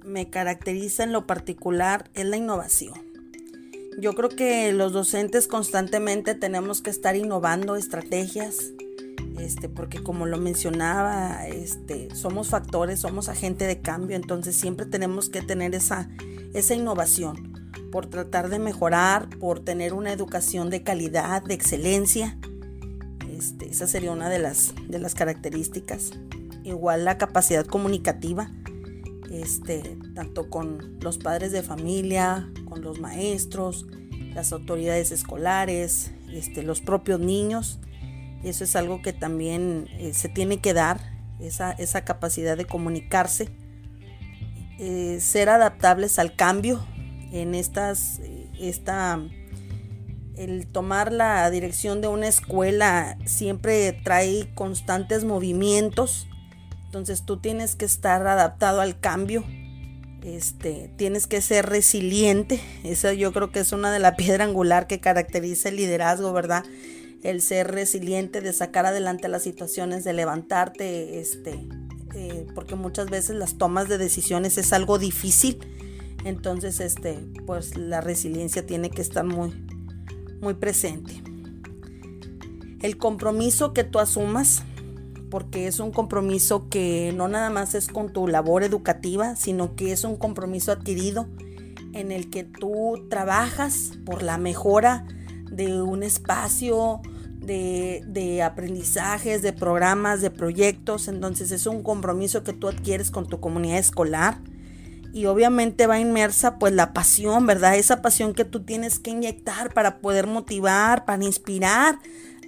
me 0.05 0.31
caracteriza 0.31 1.05
en 1.05 1.13
lo 1.13 1.27
particular 1.27 2.11
es 2.15 2.27
la 2.27 2.37
innovación. 2.37 2.95
Yo 3.99 4.15
creo 4.15 4.31
que 4.31 4.73
los 4.73 4.93
docentes 4.93 5.47
constantemente 5.47 6.35
tenemos 6.35 6.81
que 6.81 6.91
estar 6.91 7.15
innovando 7.17 7.77
estrategias, 7.77 8.73
este, 9.39 9.69
porque 9.69 10.03
como 10.03 10.27
lo 10.27 10.39
mencionaba, 10.39 11.47
este, 11.47 12.15
somos 12.15 12.49
factores, 12.49 13.01
somos 13.01 13.29
agente 13.29 13.67
de 13.67 13.81
cambio, 13.81 14.17
entonces 14.17 14.57
siempre 14.57 14.87
tenemos 14.87 15.29
que 15.29 15.43
tener 15.43 15.75
esa, 15.75 16.09
esa 16.55 16.75
innovación 16.75 17.53
por 17.91 18.07
tratar 18.07 18.49
de 18.49 18.59
mejorar, 18.59 19.29
por 19.39 19.61
tener 19.61 19.95
una 19.95 20.13
educación 20.13 20.71
de 20.71 20.83
calidad, 20.83 21.43
de 21.43 21.55
excelencia. 21.55 22.39
Este, 23.31 23.71
esa 23.71 23.87
sería 23.87 24.13
una 24.13 24.29
de 24.29 24.39
las, 24.39 24.75
de 24.89 24.99
las 24.99 25.15
características. 25.15 26.13
Igual 26.65 27.05
la 27.05 27.19
capacidad 27.19 27.67
comunicativa, 27.67 28.51
este, 29.31 29.99
tanto 30.15 30.49
con 30.49 30.99
los 31.01 31.19
padres 31.19 31.53
de 31.53 31.63
familia, 31.63 32.51
con 32.69 32.83
los 32.83 33.01
maestros, 33.01 33.87
las 34.35 34.53
autoridades 34.53 35.11
escolares, 35.11 36.13
este, 36.33 36.63
los 36.63 36.81
propios 36.81 37.21
niños 37.21 37.79
eso 38.45 38.65
es 38.65 38.77
algo 38.77 39.03
que 39.03 39.13
también 39.13 39.89
eh, 39.99 40.13
se 40.15 40.29
tiene 40.29 40.61
que 40.61 40.75
dar, 40.75 41.01
esa, 41.41 41.73
esa 41.73 42.05
capacidad 42.05 42.57
de 42.57 42.65
comunicarse, 42.65 43.49
eh, 44.79 45.19
ser 45.21 45.49
adaptables 45.49 46.19
al 46.19 46.35
cambio 46.35 46.85
en 47.33 47.55
estas, 47.55 48.21
eh, 48.21 48.49
esta, 48.61 49.21
el 50.37 50.67
tomar 50.67 51.13
la 51.13 51.51
dirección 51.51 52.01
de 52.01 52.09
una 52.09 52.29
escuela 52.29 53.17
siempre 53.25 53.93
trae 53.93 54.53
constantes 54.55 55.25
movimientos, 55.25 56.27
entonces 56.87 57.25
tú 57.25 57.39
tienes 57.39 57.77
que 57.77 57.85
estar 57.85 58.27
adaptado 58.27 58.81
al 58.81 58.99
cambio, 58.99 59.45
este, 60.23 60.91
tienes 60.97 61.27
que 61.27 61.41
ser 61.41 61.67
resiliente, 61.67 62.61
eso 62.85 63.13
yo 63.13 63.33
creo 63.33 63.51
que 63.51 63.61
es 63.61 63.73
una 63.73 63.93
de 63.93 63.99
las 63.99 64.15
piedras 64.17 64.49
angular 64.49 64.87
que 64.87 65.01
caracteriza 65.01 65.69
el 65.69 65.77
liderazgo, 65.77 66.33
¿verdad? 66.33 66.65
El 67.23 67.41
ser 67.41 67.71
resiliente, 67.71 68.41
de 68.41 68.53
sacar 68.53 68.87
adelante 68.87 69.29
las 69.29 69.43
situaciones, 69.43 70.05
de 70.05 70.13
levantarte, 70.13 71.21
este, 71.21 71.69
eh, 72.15 72.47
porque 72.55 72.75
muchas 72.75 73.09
veces 73.09 73.37
las 73.37 73.57
tomas 73.59 73.89
de 73.89 73.99
decisiones 73.99 74.59
es 74.59 74.73
algo 74.73 74.99
difícil. 74.99 75.59
Entonces, 76.25 76.81
este, 76.81 77.19
pues 77.47 77.77
la 77.77 78.01
resiliencia 78.01 78.67
tiene 78.67 78.91
que 78.91 79.03
estar 79.03 79.25
muy, 79.25 79.53
muy 80.41 80.55
presente. 80.55 81.23
El 82.81 82.97
compromiso 82.99 83.73
que 83.73 83.85
tú 83.85 84.01
asumas, 84.01 84.65
porque 85.31 85.67
es 85.67 85.81
un 85.81 85.93
compromiso 85.93 86.69
que 86.69 87.13
no 87.17 87.29
nada 87.29 87.51
más 87.51 87.75
es 87.75 87.87
con 87.87 88.13
tu 88.13 88.27
labor 88.27 88.65
educativa, 88.65 89.37
sino 89.37 89.77
que 89.77 89.93
es 89.93 90.05
un 90.05 90.17
compromiso 90.17 90.73
adquirido 90.73 91.29
en 91.93 92.11
el 92.11 92.31
que 92.31 92.45
tú 92.45 93.07
trabajas 93.09 93.93
por 94.05 94.23
la 94.23 94.39
mejora 94.39 95.07
de 95.53 95.83
un 95.83 96.03
espacio, 96.03 97.01
de, 97.39 98.43
aprendizajes, 98.43 99.43
de 99.43 99.53
programas, 99.53 100.21
de 100.21 100.31
proyectos. 100.31 101.09
Entonces 101.09 101.51
es 101.51 101.67
un 101.67 101.83
compromiso 101.83 102.43
que 102.43 102.53
tú 102.53 102.69
adquieres 102.69 103.11
con 103.11 103.27
tu 103.27 103.41
comunidad 103.41 103.79
escolar. 103.79 104.39
Y 105.13 105.27
obviamente 105.27 105.87
va 105.87 106.01
inmersa 106.01 106.59
pues 106.59 106.73
la 106.73 106.95
pasión, 106.95 107.47
¿verdad? 107.47 107.77
Esa 107.77 108.01
pasión 108.01 108.33
que 108.33 108.47
tú 108.47 108.65
tienes 108.65 108.99
que 108.99 109.11
inyectar 109.11 109.75
para 109.75 109.99
poder 109.99 110.27
motivar, 110.27 111.05
para 111.05 111.23
inspirar 111.23 111.99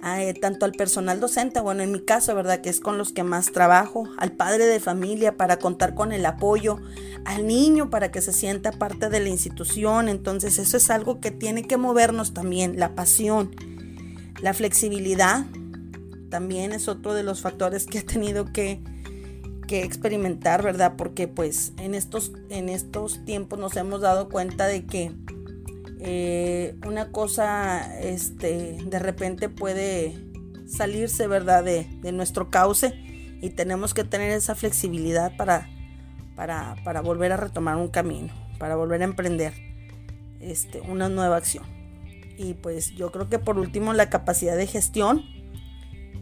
eh, 0.07 0.35
tanto 0.35 0.65
al 0.65 0.73
personal 0.73 1.19
docente, 1.19 1.59
bueno, 1.61 1.81
en 1.81 1.91
mi 1.91 1.99
caso, 1.99 2.35
¿verdad? 2.35 2.61
Que 2.61 2.69
es 2.69 2.79
con 2.79 2.99
los 2.99 3.11
que 3.11 3.23
más 3.23 3.51
trabajo, 3.51 4.07
al 4.17 4.33
padre 4.33 4.67
de 4.67 4.79
familia 4.79 5.35
para 5.35 5.57
contar 5.57 5.95
con 5.95 6.11
el 6.11 6.27
apoyo, 6.27 6.77
al 7.25 7.47
niño 7.47 7.89
para 7.89 8.11
que 8.11 8.21
se 8.21 8.31
sienta 8.31 8.71
parte 8.71 9.09
de 9.09 9.19
la 9.19 9.29
institución. 9.29 10.07
Entonces 10.07 10.59
eso 10.59 10.77
es 10.77 10.91
algo 10.91 11.19
que 11.19 11.31
tiene 11.31 11.63
que 11.63 11.77
movernos 11.77 12.35
también, 12.35 12.79
la 12.79 12.93
pasión. 12.93 13.55
La 14.41 14.53
flexibilidad 14.53 15.47
también 16.29 16.71
es 16.71 16.87
otro 16.87 17.15
de 17.15 17.23
los 17.23 17.41
factores 17.41 17.87
que 17.87 17.99
he 17.99 18.03
tenido 18.03 18.53
que, 18.53 18.83
experimentar, 19.67 20.61
¿verdad? 20.61 20.93
Porque 20.95 21.27
pues 21.27 21.73
en 21.79 21.95
estos, 21.95 22.31
en 22.49 22.69
estos 22.69 23.25
tiempos 23.25 23.57
nos 23.57 23.75
hemos 23.75 24.01
dado 24.01 24.29
cuenta 24.29 24.67
de 24.67 24.85
que 24.85 25.11
eh, 25.99 26.75
una 26.85 27.11
cosa 27.11 27.99
este, 27.99 28.77
de 28.85 28.99
repente 28.99 29.49
puede, 29.49 30.25
salirse, 30.67 31.27
¿verdad?, 31.27 31.63
de, 31.63 32.11
nuestro 32.11 32.49
cauce 32.49 32.93
y 33.41 33.49
tenemos 33.51 33.93
que 33.93 34.03
tener 34.03 34.31
esa 34.31 34.55
flexibilidad 34.55 35.35
para, 35.37 35.69
para, 36.35 36.75
para, 36.83 37.01
volver 37.01 37.31
a 37.31 37.37
retomar 37.37 37.77
un 37.77 37.89
camino, 37.89 38.33
para 38.57 38.75
volver 38.75 39.01
a 39.01 39.05
emprender 39.05 39.53
este, 40.39 40.81
una 40.81 41.09
nueva 41.09 41.37
acción. 41.37 41.65
Y 42.37 42.53
pues 42.55 42.91
yo 42.95 43.11
creo 43.11 43.29
que 43.29 43.39
por 43.39 43.57
último 43.57 43.93
la 43.93 44.09
capacidad 44.09 44.57
de 44.57 44.67
gestión, 44.67 45.23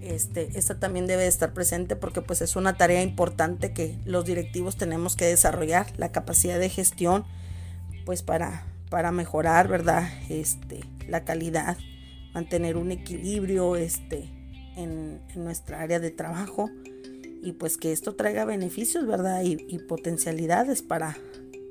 este, 0.01 0.50
esta 0.58 0.80
también 0.80 1.08
debe 1.08 1.27
estar 1.27 1.53
presente 1.53 1.96
porque 1.96 2.22
pues 2.22 2.42
es 2.42 2.56
una 2.56 2.75
tarea 2.75 3.01
importante 3.01 3.74
que 3.74 3.98
los 4.06 4.25
directivos 4.25 4.75
tenemos 4.75 5.15
que 5.15 5.25
desarrollar, 5.25 5.88
la 5.98 6.12
capacidad 6.12 6.60
de 6.60 6.70
gestión, 6.70 7.25
pues 8.06 8.22
para, 8.22 8.65
para 8.93 9.12
mejorar, 9.12 9.67
¿verdad? 9.69 10.07
Este, 10.29 10.81
la 11.09 11.25
calidad, 11.25 11.79
mantener 12.35 12.77
un 12.77 12.91
equilibrio 12.91 13.75
este, 13.75 14.29
en, 14.75 15.19
nuestra 15.33 15.81
área 15.81 16.00
de 16.00 16.12
trabajo 16.12 16.69
y 17.41 17.53
pues 17.53 17.77
que 17.77 17.91
esto 17.91 18.13
traiga 18.13 18.45
beneficios, 18.45 19.07
¿verdad? 19.07 19.41
Y, 19.41 19.79
potencialidades 19.79 20.83
para, 20.83 21.17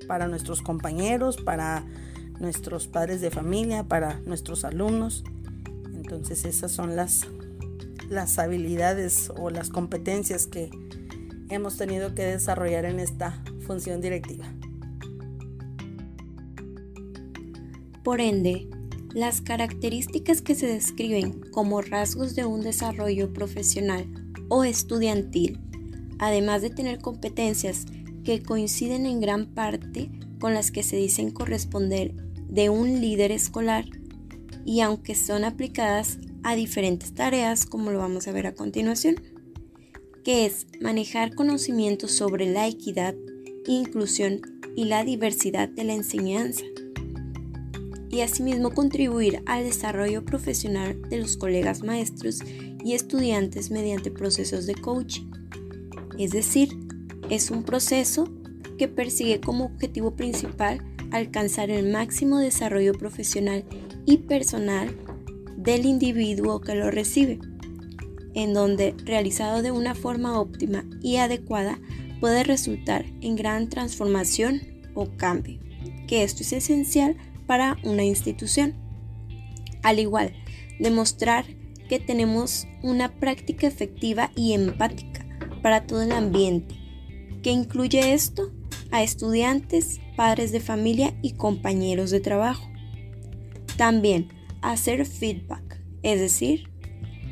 para 0.09 0.27
nuestros 0.27 0.63
compañeros, 0.63 1.37
para 1.37 1.87
nuestros 2.41 2.89
padres 2.89 3.21
de 3.21 3.31
familia, 3.31 3.85
para 3.85 4.19
nuestros 4.27 4.65
alumnos. 4.65 5.23
Entonces 5.95 6.45
esas 6.45 6.73
son 6.73 6.97
las, 6.97 7.29
las 8.11 8.37
habilidades 8.41 9.31
o 9.37 9.49
las 9.49 9.69
competencias 9.69 10.49
que 10.49 10.71
hemos 11.51 11.77
tenido 11.77 12.17
que 12.17 12.25
desarrollar 12.25 12.85
en 12.85 12.99
esta 12.99 13.45
función 13.65 14.01
directiva. 14.01 14.53
Por 18.03 18.21
ende, 18.21 18.69
las 19.15 19.41
características 19.41 20.43
que 20.43 20.55
se 20.55 20.67
describen 20.67 21.41
como 21.51 21.83
rasgos 21.83 22.35
de 22.35 22.45
un 22.45 22.63
desarrollo 22.63 23.33
profesional 23.33 24.07
o 24.49 24.65
estudiantil, 24.65 25.61
además 26.19 26.63
de 26.63 26.71
tener 26.71 26.99
competencias 26.99 27.85
que 28.25 28.43
coinciden 28.43 29.07
en 29.07 29.21
gran 29.21 29.47
parte 29.55 30.11
con 30.41 30.55
las 30.55 30.71
que 30.71 30.83
se 30.83 30.97
dicen 30.97 31.31
corresponder 31.31 32.15
de 32.49 32.71
un 32.71 33.01
líder 33.01 33.33
escolar, 33.33 33.85
y 34.65 34.81
aunque 34.81 35.15
son 35.15 35.45
aplicadas 35.45 36.19
a 36.43 36.55
diferentes 36.55 37.15
tareas, 37.15 37.67
como 37.67 37.91
lo 37.91 37.99
vamos 37.99 38.27
a 38.27 38.33
ver 38.33 38.47
a 38.47 38.55
continuación, 38.55 39.17
que 40.25 40.47
es 40.47 40.67
manejar 40.81 41.35
conocimientos 41.35 42.13
sobre 42.13 42.51
la 42.51 42.67
equidad, 42.69 43.15
inclusión 43.67 44.41
y 44.77 44.85
la 44.85 45.05
diversidad 45.05 45.69
de 45.69 45.85
la 45.85 45.95
enseñanza, 45.95 46.65
y 48.13 48.21
asimismo 48.21 48.71
contribuir 48.71 49.43
al 49.47 49.65
desarrollo 49.65 50.25
profesional 50.25 51.01
de 51.09 51.17
los 51.17 51.39
colegas 51.39 51.83
maestros 51.83 52.41
y 52.85 52.93
estudiantes 52.93 53.71
mediante 53.71 54.11
procesos 54.11 54.67
de 54.67 54.75
coaching. 54.75 55.31
Es 56.19 56.31
decir, 56.31 56.69
es 57.31 57.51
un 57.51 57.65
proceso 57.65 58.29
que 58.77 58.87
persigue 58.87 59.41
como 59.41 59.65
objetivo 59.65 60.15
principal 60.15 60.85
alcanzar 61.11 61.71
el 61.71 61.91
máximo 61.91 62.39
desarrollo 62.39 62.93
profesional 62.93 63.65
y 64.05 64.19
personal 64.19 64.95
del 65.57 65.87
individuo 65.87 66.61
que 66.61 66.75
lo 66.75 66.91
recibe, 66.91 67.39
en 68.35 68.53
donde 68.53 68.95
realizado 69.05 69.63
de 69.63 69.71
una 69.71 69.95
forma 69.95 70.39
óptima 70.39 70.85
y 71.01 71.17
adecuada 71.17 71.79
puede 72.21 72.45
resultar 72.45 73.07
en 73.23 73.37
gran 73.37 73.71
transformación 73.71 74.61
o 74.95 75.09
cambio, 75.17 75.59
que 76.07 76.25
esto 76.25 76.43
es 76.43 76.53
esencial 76.53 77.17
para 77.53 77.77
una 77.83 78.03
institución. 78.03 78.73
Al 79.83 79.99
igual, 79.99 80.33
demostrar 80.81 81.45
que 81.87 81.99
tenemos 81.99 82.67
una 82.83 83.15
práctica 83.17 83.67
efectiva 83.67 84.31
y 84.35 84.55
empática 84.55 85.27
para 85.61 85.87
todo 85.87 86.01
el 86.01 86.13
ambiente. 86.13 86.75
¿Qué 87.43 87.51
incluye 87.51 88.15
esto? 88.15 88.51
A 88.91 89.03
estudiantes, 89.03 90.01
padres 90.17 90.51
de 90.51 90.61
familia 90.61 91.13
y 91.21 91.33
compañeros 91.33 92.11
de 92.11 92.21
trabajo. 92.21 92.67
También 93.77 94.29
hacer 94.63 95.05
feedback, 95.05 95.79
es 96.03 96.21
decir, 96.21 96.71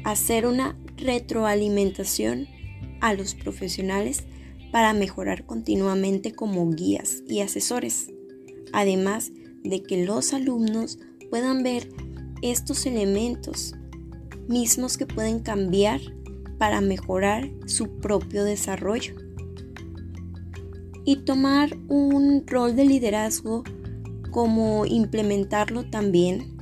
hacer 0.04 0.44
una 0.44 0.78
retroalimentación 0.98 2.46
a 3.00 3.14
los 3.14 3.34
profesionales 3.34 4.24
para 4.70 4.92
mejorar 4.92 5.46
continuamente 5.46 6.32
como 6.32 6.70
guías 6.70 7.22
y 7.26 7.40
asesores. 7.40 8.12
Además, 8.74 9.32
de 9.62 9.82
que 9.82 10.04
los 10.04 10.32
alumnos 10.32 10.98
puedan 11.30 11.62
ver 11.62 11.88
estos 12.42 12.86
elementos 12.86 13.74
mismos 14.48 14.96
que 14.96 15.06
pueden 15.06 15.40
cambiar 15.40 16.00
para 16.58 16.80
mejorar 16.80 17.50
su 17.66 17.98
propio 17.98 18.44
desarrollo. 18.44 19.14
Y 21.04 21.16
tomar 21.24 21.76
un 21.88 22.46
rol 22.46 22.76
de 22.76 22.84
liderazgo 22.84 23.64
como 24.30 24.86
implementarlo 24.86 25.88
también 25.88 26.56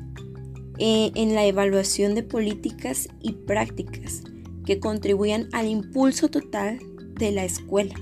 eh, 0.79 1.11
en 1.15 1.35
la 1.35 1.45
evaluación 1.45 2.15
de 2.15 2.23
políticas 2.23 3.09
y 3.21 3.33
prácticas 3.33 4.23
que 4.65 4.79
contribuyan 4.79 5.49
al 5.53 5.67
impulso 5.67 6.29
total 6.29 6.79
de 7.19 7.33
la 7.33 7.45
escuela. 7.45 7.95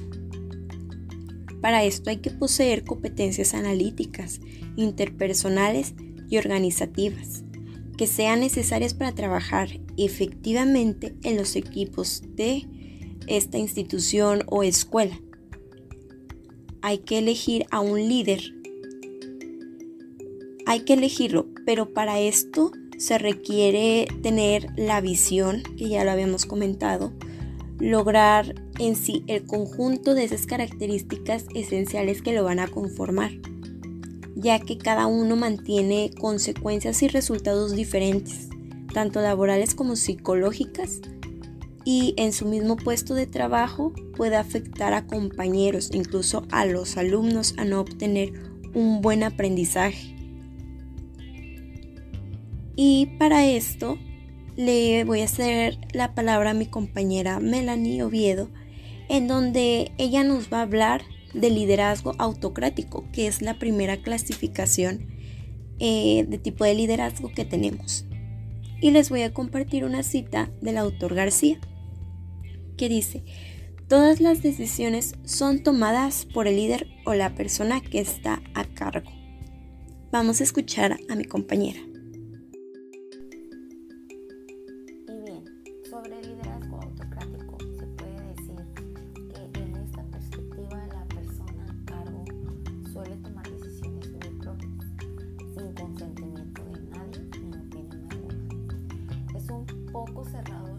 Para 1.62 1.84
esto 1.84 2.10
hay 2.10 2.18
que 2.18 2.30
poseer 2.30 2.84
competencias 2.84 3.54
analíticas, 3.54 4.40
interpersonales 4.76 5.94
y 6.28 6.38
organizativas 6.38 7.44
que 7.96 8.06
sean 8.06 8.40
necesarias 8.40 8.94
para 8.94 9.12
trabajar 9.12 9.80
efectivamente 9.96 11.14
en 11.22 11.36
los 11.36 11.56
equipos 11.56 12.22
de 12.34 12.66
esta 13.26 13.58
institución 13.58 14.42
o 14.46 14.62
escuela. 14.62 15.18
Hay 16.82 16.98
que 16.98 17.18
elegir 17.18 17.66
a 17.70 17.80
un 17.80 18.08
líder. 18.08 18.54
Hay 20.66 20.80
que 20.80 20.94
elegirlo, 20.94 21.48
pero 21.64 21.92
para 21.92 22.20
esto 22.20 22.70
se 22.98 23.18
requiere 23.18 24.06
tener 24.22 24.68
la 24.76 25.00
visión, 25.00 25.62
que 25.76 25.88
ya 25.88 26.04
lo 26.04 26.10
habíamos 26.10 26.46
comentado, 26.46 27.12
lograr 27.78 28.54
en 28.78 28.96
sí 28.96 29.22
el 29.26 29.44
conjunto 29.44 30.14
de 30.14 30.24
esas 30.24 30.46
características 30.46 31.46
esenciales 31.54 32.22
que 32.22 32.32
lo 32.32 32.44
van 32.44 32.58
a 32.58 32.68
conformar, 32.68 33.32
ya 34.36 34.60
que 34.60 34.78
cada 34.78 35.06
uno 35.06 35.34
mantiene 35.34 36.10
consecuencias 36.20 37.02
y 37.02 37.08
resultados 37.08 37.74
diferentes, 37.74 38.48
tanto 38.92 39.20
laborales 39.20 39.74
como 39.74 39.96
psicológicas, 39.96 41.00
y 41.84 42.14
en 42.16 42.32
su 42.32 42.46
mismo 42.46 42.76
puesto 42.76 43.14
de 43.14 43.26
trabajo 43.26 43.92
puede 44.16 44.36
afectar 44.36 44.92
a 44.92 45.06
compañeros, 45.06 45.90
incluso 45.92 46.44
a 46.50 46.66
los 46.66 46.96
alumnos, 46.96 47.54
a 47.56 47.64
no 47.64 47.80
obtener 47.80 48.32
un 48.74 49.00
buen 49.00 49.22
aprendizaje. 49.22 50.14
Y 52.74 53.06
para 53.18 53.46
esto 53.46 53.98
le 54.56 55.04
voy 55.04 55.20
a 55.20 55.24
hacer 55.24 55.78
la 55.92 56.14
palabra 56.14 56.50
a 56.50 56.54
mi 56.54 56.66
compañera 56.66 57.40
Melanie 57.40 58.02
Oviedo, 58.02 58.50
en 59.08 59.28
donde 59.28 59.92
ella 59.96 60.24
nos 60.24 60.52
va 60.52 60.58
a 60.58 60.62
hablar 60.62 61.02
de 61.36 61.50
liderazgo 61.50 62.14
autocrático, 62.18 63.04
que 63.12 63.26
es 63.26 63.42
la 63.42 63.58
primera 63.58 64.02
clasificación 64.02 65.08
eh, 65.78 66.24
de 66.26 66.38
tipo 66.38 66.64
de 66.64 66.74
liderazgo 66.74 67.30
que 67.32 67.44
tenemos. 67.44 68.06
Y 68.80 68.90
les 68.90 69.10
voy 69.10 69.22
a 69.22 69.32
compartir 69.32 69.84
una 69.84 70.02
cita 70.02 70.50
del 70.60 70.78
autor 70.78 71.14
García, 71.14 71.58
que 72.76 72.88
dice, 72.88 73.24
todas 73.88 74.20
las 74.20 74.42
decisiones 74.42 75.14
son 75.24 75.62
tomadas 75.62 76.26
por 76.26 76.46
el 76.46 76.56
líder 76.56 76.88
o 77.04 77.14
la 77.14 77.34
persona 77.34 77.80
que 77.80 78.00
está 78.00 78.42
a 78.54 78.64
cargo. 78.64 79.10
Vamos 80.10 80.40
a 80.40 80.44
escuchar 80.44 80.98
a 81.08 81.14
mi 81.14 81.24
compañera. 81.24 81.80
Manda 100.14 100.75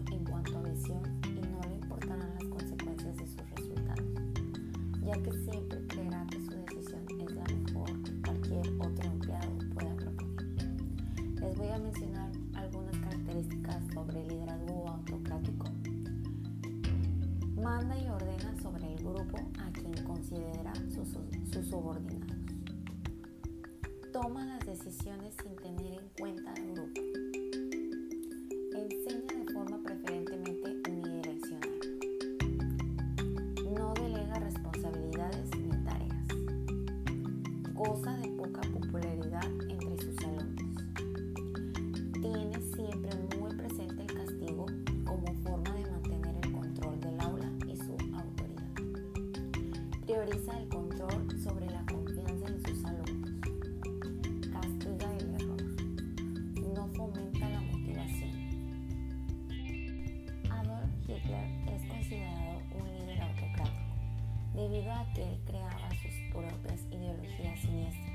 debido 64.58 64.90
a 64.92 65.06
que 65.14 65.22
él 65.22 65.38
creaba 65.46 65.88
sus 66.02 66.12
propias 66.32 66.80
ideologías 66.90 67.60
siniestras, 67.60 68.10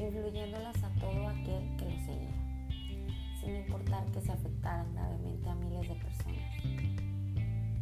influyéndolas 0.00 0.82
a 0.82 0.88
todo 0.98 1.28
aquel 1.28 1.76
que 1.76 1.84
lo 1.84 1.98
seguía, 2.06 2.32
sin 3.38 3.56
importar 3.56 4.06
que 4.12 4.22
se 4.22 4.32
afectaran 4.32 4.94
gravemente 4.94 5.48
a 5.50 5.54
miles 5.56 5.88
de 5.88 5.94
personas. 5.96 6.64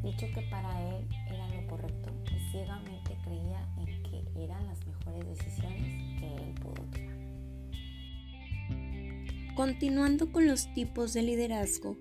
Dicho 0.03 0.27
que 0.35 0.43
para 0.51 0.97
él 0.97 1.07
era 1.29 1.47
lo 1.55 1.69
correcto 1.69 2.11
y 2.35 2.51
ciegamente 2.51 3.17
creía 3.23 3.69
en 3.79 4.03
que 4.03 4.25
eran 4.43 4.67
las 4.67 4.85
mejores 4.87 5.29
decisiones 5.29 6.19
que 6.19 6.27
él 6.27 6.55
pudo 6.61 6.75
tomar. 6.75 7.21
Continuando 9.55 10.33
con 10.33 10.47
los 10.47 10.73
tipos 10.75 11.13
de 11.13 11.23
liderazgo, 11.23 11.97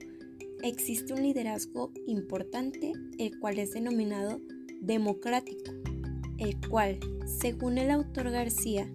existe 0.64 1.14
un 1.14 1.22
liderazgo 1.22 1.92
importante, 2.08 2.94
el 3.20 3.38
cual 3.40 3.60
es 3.60 3.74
denominado 3.74 4.40
democrático, 4.80 5.72
el 6.38 6.60
cual, 6.68 7.00
según 7.26 7.78
el 7.78 7.92
autor 7.92 8.32
García, 8.32 8.90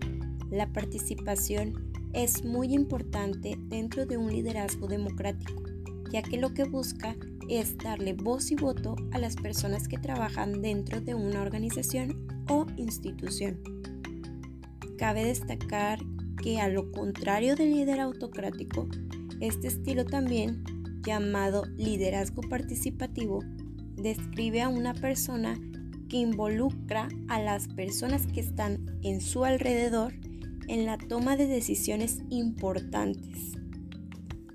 la 0.51 0.73
participación 0.73 1.93
es 2.13 2.45
muy 2.45 2.73
importante 2.73 3.59
dentro 3.69 4.07
de 4.07 4.17
un 4.17 4.33
liderazgo 4.33 4.87
democrático, 4.87 5.63
ya 6.11 6.23
que 6.23 6.39
lo 6.39 6.55
que 6.55 6.65
busca 6.65 7.17
es 7.49 7.77
darle 7.79 8.13
voz 8.15 8.51
y 8.51 8.55
voto 8.55 8.97
a 9.13 9.19
las 9.19 9.37
personas 9.37 9.89
que 9.89 9.99
trabajan 9.99 10.63
dentro 10.63 11.01
de 11.01 11.15
una 11.15 11.43
organización 11.43 12.27
o 12.49 12.67
institución. 12.77 13.59
Cabe 14.97 15.25
destacar 15.25 15.99
que 16.43 16.61
a 16.61 16.69
lo 16.69 16.91
contrario 16.93 17.57
del 17.57 17.73
líder 17.73 18.01
autocrático, 18.01 18.89
este 19.41 19.67
estilo 19.67 20.05
también, 20.05 20.63
llamado 21.03 21.65
liderazgo 21.77 22.43
participativo, 22.43 23.41
describe 23.97 24.63
a 24.63 24.69
una 24.69 24.95
persona 24.95 25.59
involucra 26.19 27.09
a 27.29 27.41
las 27.41 27.69
personas 27.69 28.27
que 28.27 28.41
están 28.41 28.99
en 29.03 29.21
su 29.21 29.45
alrededor 29.45 30.15
en 30.69 30.87
la 30.87 30.97
toma 30.97 31.37
de 31.37 31.47
decisiones 31.47 32.23
importantes. 32.31 33.53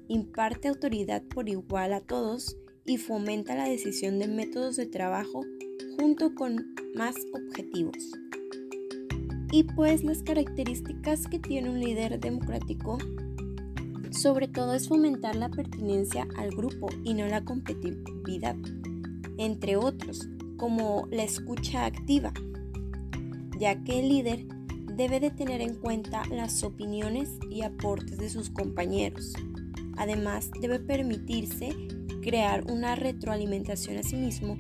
Imparte 0.08 0.68
autoridad 0.68 1.22
por 1.24 1.50
igual 1.50 1.94
a 1.94 2.02
todos 2.02 2.58
y 2.86 2.98
fomenta 2.98 3.56
la 3.56 3.68
decisión 3.68 4.20
de 4.20 4.28
métodos 4.28 4.76
de 4.76 4.88
trabajo 4.88 5.42
junto 6.00 6.34
con 6.34 6.76
más 6.96 7.16
objetivos. 7.34 7.98
Y 9.52 9.64
pues 9.64 10.04
las 10.04 10.24
características 10.24 11.28
que 11.28 11.40
tiene 11.40 11.70
un 11.70 11.80
líder 11.80 12.20
democrático 12.20 12.98
sobre 14.12 14.48
todo 14.48 14.74
es 14.74 14.88
fomentar 14.88 15.36
la 15.36 15.50
pertinencia 15.50 16.28
al 16.38 16.50
grupo 16.52 16.90
y 17.04 17.14
no 17.14 17.28
la 17.28 17.46
competitividad, 17.46 18.56
entre 19.38 19.78
otros, 19.78 20.28
como 20.60 21.08
la 21.10 21.24
escucha 21.24 21.86
activa, 21.86 22.34
ya 23.58 23.84
que 23.84 24.00
el 24.00 24.10
líder 24.10 24.46
debe 24.96 25.20
de 25.20 25.32
tener 25.32 25.62
en 25.62 25.76
cuenta 25.76 26.24
las 26.28 26.62
opiniones 26.64 27.30
y 27.50 27.62
aportes 27.62 28.18
de 28.18 28.30
sus 28.30 28.50
compañeros. 28.50 29.34
Además, 29.98 30.52
debe 30.62 30.80
permitirse 30.80 31.70
crear 32.22 32.66
una 32.70 32.96
retroalimentación 32.96 33.98
a 33.98 34.04
sí 34.04 34.18
mismo 34.18 34.58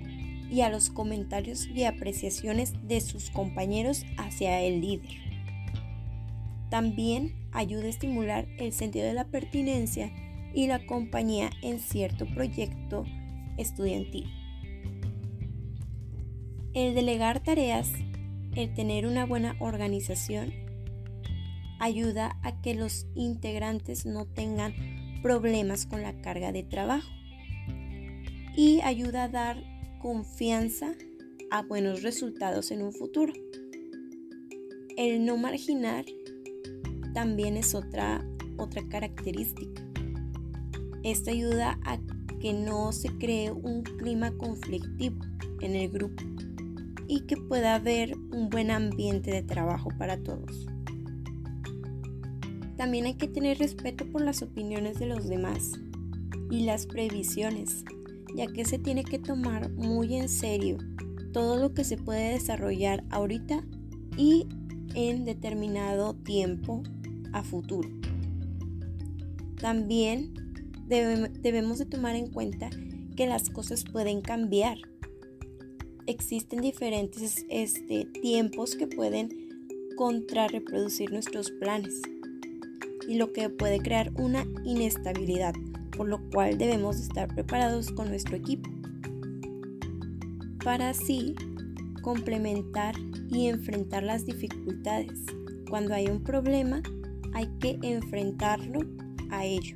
y 0.49 0.61
a 0.61 0.69
los 0.69 0.89
comentarios 0.89 1.67
y 1.67 1.83
apreciaciones 1.83 2.73
de 2.87 3.01
sus 3.01 3.29
compañeros 3.29 4.05
hacia 4.17 4.61
el 4.61 4.81
líder. 4.81 5.11
También 6.69 7.35
ayuda 7.51 7.85
a 7.85 7.89
estimular 7.89 8.47
el 8.57 8.71
sentido 8.71 9.05
de 9.05 9.13
la 9.13 9.25
pertinencia 9.25 10.11
y 10.53 10.67
la 10.67 10.85
compañía 10.85 11.49
en 11.61 11.79
cierto 11.79 12.25
proyecto 12.25 13.05
estudiantil. 13.57 14.38
El 16.75 16.93
delegar 16.93 17.41
tareas, 17.41 17.91
el 18.55 18.71
tener 18.75 19.07
una 19.07 19.25
buena 19.25 19.55
organización, 19.59 20.53
ayuda 21.79 22.37
a 22.43 22.61
que 22.61 22.75
los 22.75 23.07
integrantes 23.15 24.05
no 24.05 24.27
tengan 24.27 24.75
problemas 25.23 25.87
con 25.87 26.03
la 26.03 26.21
carga 26.21 26.51
de 26.51 26.61
trabajo 26.61 27.09
y 28.55 28.81
ayuda 28.81 29.23
a 29.23 29.29
dar 29.29 29.63
confianza 29.99 30.93
a 31.49 31.63
buenos 31.63 32.03
resultados 32.03 32.69
en 32.69 32.83
un 32.83 32.93
futuro. 32.93 33.33
El 34.95 35.25
no 35.25 35.37
marginar 35.37 36.05
también 37.15 37.57
es 37.57 37.73
otra, 37.73 38.23
otra 38.57 38.87
característica. 38.87 39.81
Esto 41.03 41.31
ayuda 41.31 41.79
a 41.83 41.97
que 42.39 42.53
no 42.53 42.91
se 42.91 43.09
cree 43.17 43.49
un 43.49 43.81
clima 43.81 44.37
conflictivo 44.37 45.25
en 45.61 45.75
el 45.75 45.89
grupo 45.89 46.23
y 47.09 47.21
que 47.21 47.35
pueda 47.35 47.75
haber 47.75 48.15
un 48.31 48.49
buen 48.49 48.71
ambiente 48.71 49.31
de 49.31 49.43
trabajo 49.43 49.89
para 49.97 50.17
todos. 50.23 50.67
También 52.77 53.07
hay 53.07 53.15
que 53.15 53.27
tener 53.27 53.57
respeto 53.57 54.05
por 54.09 54.21
las 54.21 54.41
opiniones 54.41 54.97
de 54.99 55.07
los 55.07 55.27
demás 55.27 55.73
y 56.49 56.61
las 56.61 56.85
previsiones 56.85 57.83
ya 58.35 58.47
que 58.47 58.65
se 58.65 58.79
tiene 58.79 59.03
que 59.03 59.19
tomar 59.19 59.71
muy 59.71 60.15
en 60.15 60.29
serio 60.29 60.77
todo 61.33 61.57
lo 61.57 61.73
que 61.73 61.83
se 61.83 61.97
puede 61.97 62.33
desarrollar 62.33 63.03
ahorita 63.09 63.63
y 64.17 64.47
en 64.95 65.25
determinado 65.25 66.15
tiempo 66.15 66.83
a 67.33 67.43
futuro. 67.43 67.89
También 69.59 70.33
debemos 70.87 71.77
de 71.77 71.85
tomar 71.85 72.15
en 72.15 72.31
cuenta 72.31 72.69
que 73.15 73.27
las 73.27 73.49
cosas 73.49 73.83
pueden 73.83 74.21
cambiar. 74.21 74.77
Existen 76.09 76.61
diferentes 76.61 77.45
este, 77.49 78.05
tiempos 78.05 78.75
que 78.75 78.87
pueden 78.87 79.29
contrarreproducir 79.95 81.11
nuestros 81.11 81.51
planes 81.51 82.01
y 83.07 83.13
lo 83.13 83.31
que 83.31 83.47
puede 83.51 83.77
crear 83.77 84.11
una 84.15 84.43
inestabilidad 84.65 85.53
por 85.95 86.09
lo 86.09 86.19
cual 86.31 86.57
debemos 86.57 86.99
estar 86.99 87.27
preparados 87.27 87.91
con 87.91 88.09
nuestro 88.09 88.37
equipo 88.37 88.71
para 90.63 90.89
así 90.89 91.35
complementar 92.01 92.95
y 93.29 93.45
enfrentar 93.45 94.01
las 94.01 94.25
dificultades. 94.25 95.19
Cuando 95.69 95.93
hay 95.93 96.07
un 96.07 96.23
problema, 96.23 96.81
hay 97.35 97.45
que 97.59 97.77
enfrentarlo 97.83 98.79
a 99.29 99.45
ello 99.45 99.75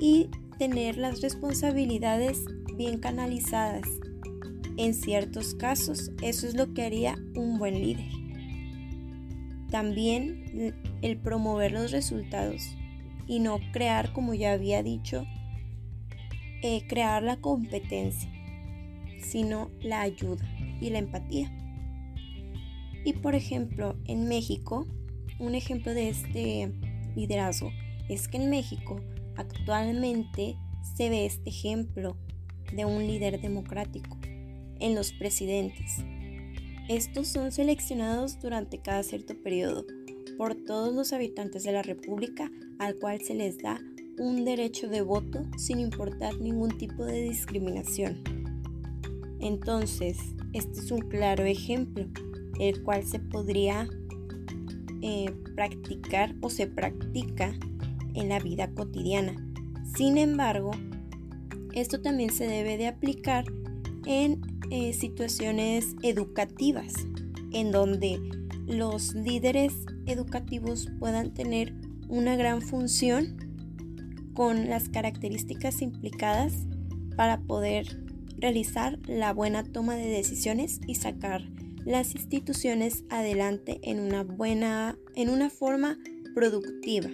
y 0.00 0.28
tener 0.58 0.96
las 0.96 1.20
responsabilidades 1.20 2.44
bien 2.76 2.98
canalizadas. 2.98 3.86
En 4.80 4.94
ciertos 4.94 5.54
casos, 5.54 6.10
eso 6.22 6.48
es 6.48 6.54
lo 6.54 6.72
que 6.72 6.82
haría 6.82 7.18
un 7.34 7.58
buen 7.58 7.74
líder. 7.74 8.08
También 9.70 10.74
el 11.02 11.18
promover 11.18 11.72
los 11.72 11.92
resultados 11.92 12.62
y 13.26 13.40
no 13.40 13.58
crear, 13.72 14.14
como 14.14 14.32
ya 14.32 14.54
había 14.54 14.82
dicho, 14.82 15.26
eh, 16.62 16.86
crear 16.88 17.22
la 17.22 17.36
competencia, 17.36 18.32
sino 19.22 19.70
la 19.82 20.00
ayuda 20.00 20.48
y 20.80 20.88
la 20.88 21.00
empatía. 21.00 21.52
Y 23.04 23.12
por 23.12 23.34
ejemplo, 23.34 23.96
en 24.06 24.28
México, 24.28 24.86
un 25.38 25.54
ejemplo 25.54 25.92
de 25.92 26.08
este 26.08 26.72
liderazgo 27.14 27.70
es 28.08 28.28
que 28.28 28.38
en 28.38 28.48
México 28.48 28.98
actualmente 29.36 30.56
se 30.96 31.10
ve 31.10 31.26
este 31.26 31.50
ejemplo 31.50 32.16
de 32.74 32.86
un 32.86 33.06
líder 33.06 33.42
democrático 33.42 34.19
en 34.80 34.94
los 34.94 35.12
presidentes. 35.12 35.98
Estos 36.88 37.28
son 37.28 37.52
seleccionados 37.52 38.40
durante 38.40 38.78
cada 38.78 39.02
cierto 39.02 39.40
periodo 39.40 39.86
por 40.36 40.54
todos 40.54 40.94
los 40.94 41.12
habitantes 41.12 41.62
de 41.62 41.72
la 41.72 41.82
República 41.82 42.50
al 42.78 42.96
cual 42.96 43.20
se 43.20 43.34
les 43.34 43.58
da 43.58 43.80
un 44.18 44.44
derecho 44.44 44.88
de 44.88 45.02
voto 45.02 45.46
sin 45.56 45.80
importar 45.80 46.38
ningún 46.40 46.76
tipo 46.76 47.04
de 47.04 47.22
discriminación. 47.22 48.22
Entonces, 49.38 50.18
este 50.52 50.80
es 50.80 50.90
un 50.90 51.00
claro 51.00 51.44
ejemplo, 51.44 52.06
el 52.58 52.82
cual 52.82 53.04
se 53.06 53.18
podría 53.18 53.88
eh, 55.00 55.32
practicar 55.54 56.34
o 56.42 56.50
se 56.50 56.66
practica 56.66 57.54
en 58.14 58.28
la 58.28 58.38
vida 58.40 58.70
cotidiana. 58.74 59.34
Sin 59.96 60.18
embargo, 60.18 60.72
esto 61.72 62.02
también 62.02 62.30
se 62.30 62.46
debe 62.46 62.76
de 62.76 62.88
aplicar 62.88 63.44
en 64.06 64.40
eh, 64.70 64.92
situaciones 64.92 65.96
educativas, 66.02 66.92
en 67.52 67.72
donde 67.72 68.20
los 68.66 69.14
líderes 69.14 69.74
educativos 70.06 70.88
puedan 70.98 71.34
tener 71.34 71.74
una 72.08 72.36
gran 72.36 72.62
función 72.62 73.36
con 74.34 74.68
las 74.68 74.88
características 74.88 75.82
implicadas 75.82 76.54
para 77.16 77.40
poder 77.40 77.86
realizar 78.38 78.98
la 79.06 79.32
buena 79.32 79.64
toma 79.64 79.96
de 79.96 80.08
decisiones 80.08 80.80
y 80.86 80.94
sacar 80.94 81.42
las 81.84 82.14
instituciones 82.14 83.04
adelante 83.10 83.80
en 83.82 84.00
una 84.00 84.22
buena, 84.22 84.96
en 85.14 85.30
una 85.30 85.50
forma 85.50 85.98
productiva. 86.34 87.10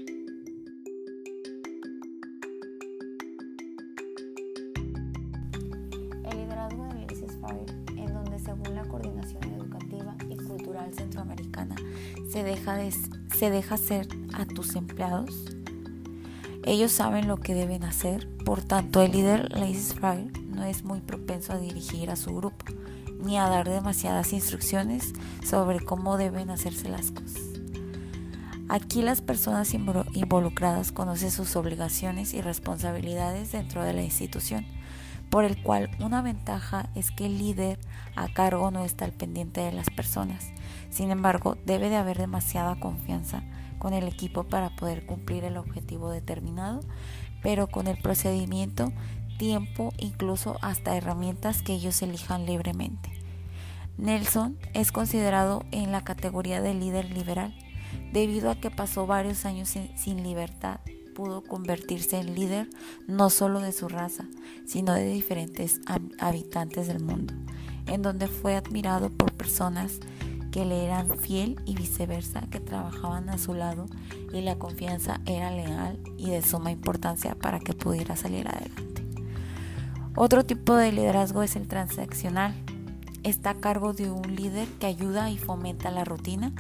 Se 12.36 12.44
deja, 12.44 12.74
de, 12.74 12.92
se 13.34 13.50
deja 13.50 13.76
hacer 13.76 14.08
a 14.34 14.44
tus 14.44 14.76
empleados, 14.76 15.46
ellos 16.66 16.92
saben 16.92 17.28
lo 17.28 17.38
que 17.38 17.54
deben 17.54 17.82
hacer, 17.82 18.28
por 18.44 18.60
tanto 18.60 19.00
el 19.00 19.12
líder 19.12 19.48
Fire 19.98 20.38
no 20.46 20.62
es 20.64 20.84
muy 20.84 21.00
propenso 21.00 21.54
a 21.54 21.58
dirigir 21.58 22.10
a 22.10 22.16
su 22.16 22.36
grupo 22.36 22.66
ni 23.24 23.38
a 23.38 23.48
dar 23.48 23.66
demasiadas 23.66 24.34
instrucciones 24.34 25.14
sobre 25.42 25.80
cómo 25.80 26.18
deben 26.18 26.50
hacerse 26.50 26.90
las 26.90 27.10
cosas. 27.10 27.40
Aquí 28.68 29.00
las 29.00 29.22
personas 29.22 29.72
involucradas 29.72 30.92
conocen 30.92 31.30
sus 31.30 31.56
obligaciones 31.56 32.34
y 32.34 32.42
responsabilidades 32.42 33.52
dentro 33.52 33.82
de 33.82 33.94
la 33.94 34.02
institución, 34.02 34.66
por 35.30 35.46
el 35.46 35.62
cual 35.62 35.88
una 36.00 36.20
ventaja 36.20 36.90
es 36.94 37.10
que 37.10 37.24
el 37.24 37.38
líder 37.38 37.78
a 38.14 38.28
cargo 38.28 38.70
no 38.70 38.84
está 38.84 39.06
al 39.06 39.12
pendiente 39.12 39.62
de 39.62 39.72
las 39.72 39.88
personas. 39.88 40.52
Sin 40.96 41.10
embargo, 41.10 41.58
debe 41.66 41.90
de 41.90 41.96
haber 41.96 42.16
demasiada 42.16 42.80
confianza 42.80 43.42
con 43.78 43.92
el 43.92 44.08
equipo 44.08 44.44
para 44.44 44.74
poder 44.76 45.04
cumplir 45.04 45.44
el 45.44 45.58
objetivo 45.58 46.08
determinado, 46.08 46.80
pero 47.42 47.66
con 47.66 47.86
el 47.86 47.98
procedimiento, 47.98 48.94
tiempo, 49.36 49.92
incluso 49.98 50.56
hasta 50.62 50.96
herramientas 50.96 51.60
que 51.60 51.74
ellos 51.74 52.00
elijan 52.00 52.46
libremente. 52.46 53.10
Nelson 53.98 54.56
es 54.72 54.90
considerado 54.90 55.64
en 55.70 55.92
la 55.92 56.02
categoría 56.02 56.62
de 56.62 56.72
líder 56.72 57.10
liberal, 57.10 57.54
debido 58.14 58.50
a 58.50 58.58
que 58.58 58.70
pasó 58.70 59.06
varios 59.06 59.44
años 59.44 59.68
sin 59.96 60.22
libertad, 60.22 60.80
pudo 61.14 61.44
convertirse 61.44 62.16
en 62.16 62.34
líder 62.34 62.70
no 63.06 63.28
solo 63.28 63.60
de 63.60 63.72
su 63.72 63.88
raza, 63.88 64.24
sino 64.64 64.94
de 64.94 65.04
diferentes 65.04 65.78
habitantes 66.18 66.86
del 66.86 67.04
mundo, 67.04 67.34
en 67.86 68.00
donde 68.00 68.28
fue 68.28 68.56
admirado 68.56 69.10
por 69.10 69.34
personas 69.34 70.00
que 70.56 70.64
le 70.64 70.86
eran 70.86 71.18
fiel 71.18 71.60
y 71.66 71.74
viceversa, 71.74 72.40
que 72.50 72.60
trabajaban 72.60 73.28
a 73.28 73.36
su 73.36 73.52
lado 73.52 73.84
y 74.32 74.40
la 74.40 74.56
confianza 74.56 75.20
era 75.26 75.50
leal 75.50 75.98
y 76.16 76.30
de 76.30 76.40
suma 76.40 76.70
importancia 76.70 77.34
para 77.34 77.60
que 77.60 77.74
pudiera 77.74 78.16
salir 78.16 78.48
adelante. 78.48 79.04
Otro 80.14 80.46
tipo 80.46 80.74
de 80.74 80.92
liderazgo 80.92 81.42
es 81.42 81.56
el 81.56 81.68
transaccional, 81.68 82.54
está 83.22 83.50
a 83.50 83.54
cargo 83.56 83.92
de 83.92 84.10
un 84.10 84.34
líder 84.34 84.66
que 84.80 84.86
ayuda 84.86 85.28
y 85.28 85.36
fomenta 85.36 85.90
la 85.90 86.06
rutina, 86.06 86.54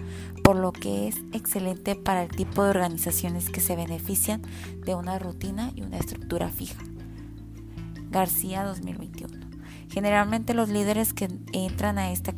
por 0.44 0.56
lo 0.56 0.72
que 0.72 1.08
es 1.08 1.16
excelente 1.32 1.94
para 1.94 2.22
el 2.22 2.28
tipo 2.28 2.64
de 2.64 2.68
organizaciones 2.68 3.48
que 3.48 3.62
se 3.62 3.76
benefician 3.76 4.42
de 4.84 4.94
una 4.94 5.18
rutina 5.18 5.72
y 5.74 5.80
una 5.80 5.96
estructura 5.96 6.50
fija. 6.50 6.84
García 8.10 8.62
2021. 8.62 9.38
Generalmente 9.88 10.52
los 10.52 10.68
líderes 10.68 11.14
que 11.14 11.30
entran 11.54 11.96
a 11.96 12.12
esta 12.12 12.34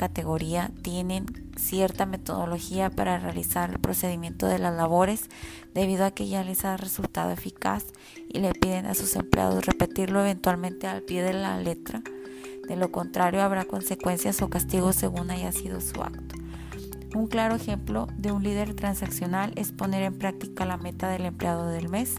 categoría 0.00 0.70
tienen 0.80 1.26
cierta 1.58 2.06
metodología 2.06 2.88
para 2.88 3.18
realizar 3.18 3.68
el 3.68 3.78
procedimiento 3.78 4.46
de 4.46 4.58
las 4.58 4.74
labores 4.74 5.28
debido 5.74 6.06
a 6.06 6.10
que 6.10 6.26
ya 6.26 6.42
les 6.42 6.64
ha 6.64 6.78
resultado 6.78 7.30
eficaz 7.32 7.84
y 8.26 8.38
le 8.38 8.54
piden 8.54 8.86
a 8.86 8.94
sus 8.94 9.14
empleados 9.14 9.66
repetirlo 9.66 10.22
eventualmente 10.22 10.86
al 10.86 11.02
pie 11.02 11.22
de 11.22 11.34
la 11.34 11.60
letra 11.60 12.02
de 12.66 12.76
lo 12.76 12.90
contrario, 12.90 13.42
habrá 13.42 13.66
consecuencias 13.66 14.40
o 14.40 14.48
castigos 14.48 14.96
según 14.96 15.30
haya 15.30 15.52
sido 15.52 15.82
su 15.82 16.00
acto. 16.02 16.36
Un 17.14 17.26
claro 17.26 17.56
ejemplo 17.56 18.06
de 18.16 18.32
un 18.32 18.42
líder 18.42 18.72
transaccional 18.74 19.52
es 19.56 19.72
poner 19.72 20.04
en 20.04 20.16
práctica 20.16 20.64
la 20.64 20.78
meta 20.78 21.10
del 21.10 21.26
empleado 21.26 21.66
del 21.66 21.90
mes, 21.90 22.14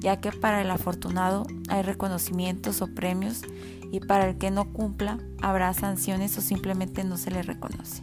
ya 0.00 0.20
que 0.20 0.32
para 0.32 0.62
el 0.62 0.70
afortunado 0.70 1.46
hay 1.68 1.82
reconocimientos 1.82 2.80
o 2.80 2.86
premios 2.86 3.42
y 3.96 4.00
para 4.00 4.28
el 4.28 4.36
que 4.36 4.50
no 4.50 4.72
cumpla 4.74 5.18
habrá 5.40 5.72
sanciones 5.72 6.36
o 6.36 6.42
simplemente 6.42 7.02
no 7.02 7.16
se 7.16 7.30
le 7.30 7.42
reconoce. 7.42 8.02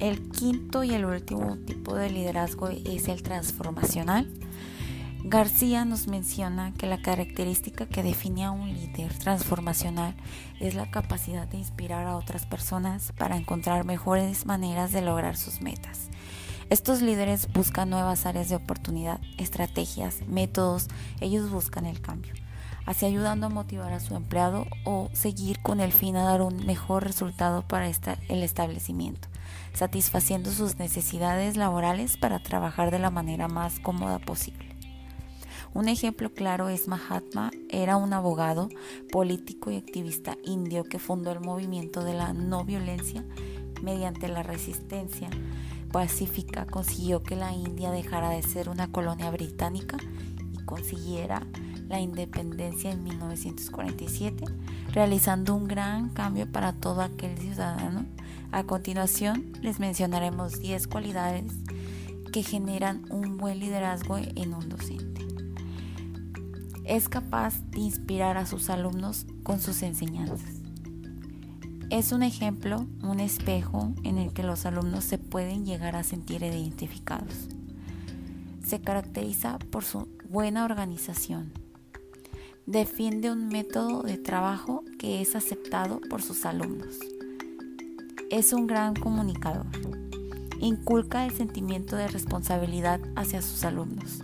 El 0.00 0.30
quinto 0.30 0.84
y 0.84 0.94
el 0.94 1.04
último 1.04 1.56
tipo 1.58 1.94
de 1.94 2.08
liderazgo 2.08 2.68
es 2.68 3.08
el 3.08 3.22
transformacional. 3.22 4.32
García 5.24 5.84
nos 5.84 6.06
menciona 6.06 6.72
que 6.72 6.86
la 6.86 7.02
característica 7.02 7.86
que 7.86 8.02
define 8.02 8.44
a 8.44 8.52
un 8.52 8.72
líder 8.72 9.12
transformacional 9.18 10.14
es 10.60 10.74
la 10.74 10.90
capacidad 10.90 11.46
de 11.46 11.58
inspirar 11.58 12.06
a 12.06 12.16
otras 12.16 12.46
personas 12.46 13.12
para 13.18 13.36
encontrar 13.36 13.84
mejores 13.84 14.46
maneras 14.46 14.92
de 14.92 15.02
lograr 15.02 15.36
sus 15.36 15.60
metas. 15.60 16.08
Estos 16.70 17.00
líderes 17.00 17.50
buscan 17.54 17.88
nuevas 17.88 18.26
áreas 18.26 18.50
de 18.50 18.56
oportunidad, 18.56 19.22
estrategias, 19.38 20.20
métodos, 20.28 20.88
ellos 21.18 21.50
buscan 21.50 21.86
el 21.86 22.02
cambio, 22.02 22.34
así 22.84 23.06
ayudando 23.06 23.46
a 23.46 23.48
motivar 23.48 23.94
a 23.94 24.00
su 24.00 24.14
empleado 24.14 24.66
o 24.84 25.08
seguir 25.14 25.62
con 25.62 25.80
el 25.80 25.92
fin 25.92 26.16
a 26.16 26.24
dar 26.24 26.42
un 26.42 26.66
mejor 26.66 27.04
resultado 27.04 27.62
para 27.62 27.88
el 27.88 28.42
establecimiento, 28.42 29.28
satisfaciendo 29.72 30.50
sus 30.50 30.78
necesidades 30.78 31.56
laborales 31.56 32.18
para 32.18 32.38
trabajar 32.42 32.90
de 32.90 32.98
la 32.98 33.10
manera 33.10 33.48
más 33.48 33.80
cómoda 33.80 34.18
posible. 34.18 34.76
Un 35.72 35.88
ejemplo 35.88 36.34
claro 36.34 36.68
es 36.68 36.86
Mahatma, 36.86 37.50
era 37.70 37.96
un 37.96 38.12
abogado, 38.12 38.68
político 39.10 39.70
y 39.70 39.76
activista 39.76 40.36
indio 40.44 40.84
que 40.84 40.98
fundó 40.98 41.32
el 41.32 41.40
movimiento 41.40 42.04
de 42.04 42.12
la 42.12 42.34
no 42.34 42.66
violencia 42.66 43.24
mediante 43.82 44.28
la 44.28 44.42
resistencia 44.42 45.30
pacífica 45.88 46.66
consiguió 46.66 47.22
que 47.22 47.36
la 47.36 47.52
India 47.52 47.90
dejara 47.90 48.30
de 48.30 48.42
ser 48.42 48.68
una 48.68 48.88
colonia 48.88 49.30
británica 49.30 49.96
y 50.52 50.64
consiguiera 50.64 51.46
la 51.88 52.00
independencia 52.00 52.90
en 52.90 53.02
1947, 53.04 54.44
realizando 54.92 55.54
un 55.54 55.66
gran 55.66 56.10
cambio 56.10 56.50
para 56.50 56.72
todo 56.72 57.00
aquel 57.00 57.36
ciudadano. 57.38 58.04
A 58.52 58.64
continuación 58.64 59.52
les 59.62 59.80
mencionaremos 59.80 60.60
10 60.60 60.86
cualidades 60.88 61.52
que 62.32 62.42
generan 62.42 63.04
un 63.10 63.38
buen 63.38 63.58
liderazgo 63.58 64.18
en 64.18 64.54
un 64.54 64.68
docente 64.68 65.18
es 66.88 67.10
capaz 67.10 67.60
de 67.70 67.80
inspirar 67.80 68.38
a 68.38 68.46
sus 68.46 68.70
alumnos 68.70 69.26
con 69.42 69.60
sus 69.60 69.82
enseñanzas. 69.82 70.57
Es 71.90 72.12
un 72.12 72.22
ejemplo, 72.22 72.86
un 73.02 73.20
espejo 73.20 73.92
en 74.04 74.18
el 74.18 74.32
que 74.32 74.42
los 74.42 74.66
alumnos 74.66 75.04
se 75.04 75.18
pueden 75.18 75.64
llegar 75.64 75.96
a 75.96 76.02
sentir 76.02 76.42
identificados. 76.42 77.48
Se 78.64 78.80
caracteriza 78.80 79.58
por 79.58 79.84
su 79.84 80.08
buena 80.28 80.64
organización. 80.64 81.52
Defiende 82.66 83.30
un 83.30 83.48
método 83.48 84.02
de 84.02 84.18
trabajo 84.18 84.84
que 84.98 85.22
es 85.22 85.34
aceptado 85.34 86.00
por 86.10 86.20
sus 86.20 86.44
alumnos. 86.44 86.98
Es 88.30 88.52
un 88.52 88.66
gran 88.66 88.94
comunicador. 88.94 89.66
Inculca 90.60 91.24
el 91.24 91.32
sentimiento 91.32 91.96
de 91.96 92.08
responsabilidad 92.08 93.00
hacia 93.16 93.40
sus 93.40 93.64
alumnos 93.64 94.22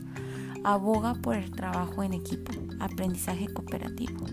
aboga 0.64 1.14
por 1.14 1.36
el 1.36 1.50
trabajo 1.50 2.02
en 2.02 2.14
equipo, 2.14 2.52
aprendizaje 2.80 3.52
cooperativo. 3.52 4.26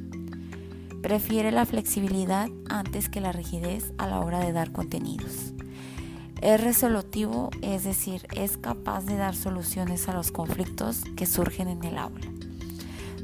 Prefiere 1.02 1.52
la 1.52 1.66
flexibilidad 1.66 2.48
antes 2.70 3.10
que 3.10 3.22
la 3.22 3.32
rigidez 3.32 3.92
a 3.98 4.08
la 4.08 4.20
hora 4.20 4.40
de 4.40 4.52
dar 4.52 4.72
contenidos. 4.72 5.54
Es 6.42 6.62
resolutivo, 6.62 7.50
es 7.62 7.84
decir, 7.84 8.28
es 8.36 8.58
capaz 8.58 9.06
de 9.06 9.16
dar 9.16 9.36
soluciones 9.36 10.08
a 10.08 10.14
los 10.14 10.32
conflictos 10.32 11.04
que 11.16 11.26
surgen 11.26 11.68
en 11.68 11.84
el 11.84 11.98
aula. 11.98 12.28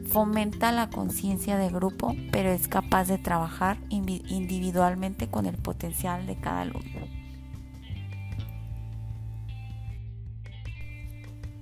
Fomenta 0.08 0.72
la 0.72 0.90
conciencia 0.90 1.58
de 1.58 1.70
grupo, 1.70 2.16
pero 2.32 2.50
es 2.50 2.68
capaz 2.68 3.08
de 3.08 3.18
trabajar 3.18 3.78
individualmente 3.90 5.28
con 5.28 5.46
el 5.46 5.58
potencial 5.58 6.26
de 6.26 6.40
cada 6.40 6.62
alumno. 6.62 7.17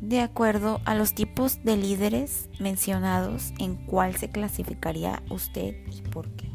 De 0.05 0.19
acuerdo 0.19 0.81
a 0.85 0.93
los 0.93 1.15
tipos 1.15 1.63
de 1.63 1.77
líderes 1.77 2.47
mencionados, 2.59 3.53
¿en 3.57 3.75
cuál 3.87 4.15
se 4.15 4.29
clasificaría 4.29 5.23
usted 5.31 5.77
y 5.91 6.01
por 6.03 6.29
qué? 6.35 6.47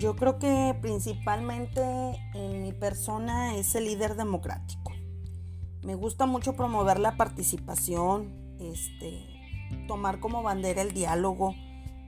Yo 0.00 0.16
creo 0.16 0.40
que 0.40 0.76
principalmente 0.82 1.80
en 2.34 2.60
mi 2.60 2.72
persona 2.72 3.54
es 3.54 3.76
el 3.76 3.84
líder 3.84 4.16
democrático. 4.16 4.94
Me 5.84 5.94
gusta 5.94 6.26
mucho 6.26 6.56
promover 6.56 6.98
la 6.98 7.16
participación, 7.16 8.56
este, 8.58 9.28
tomar 9.86 10.18
como 10.18 10.42
bandera 10.42 10.82
el 10.82 10.92
diálogo 10.92 11.54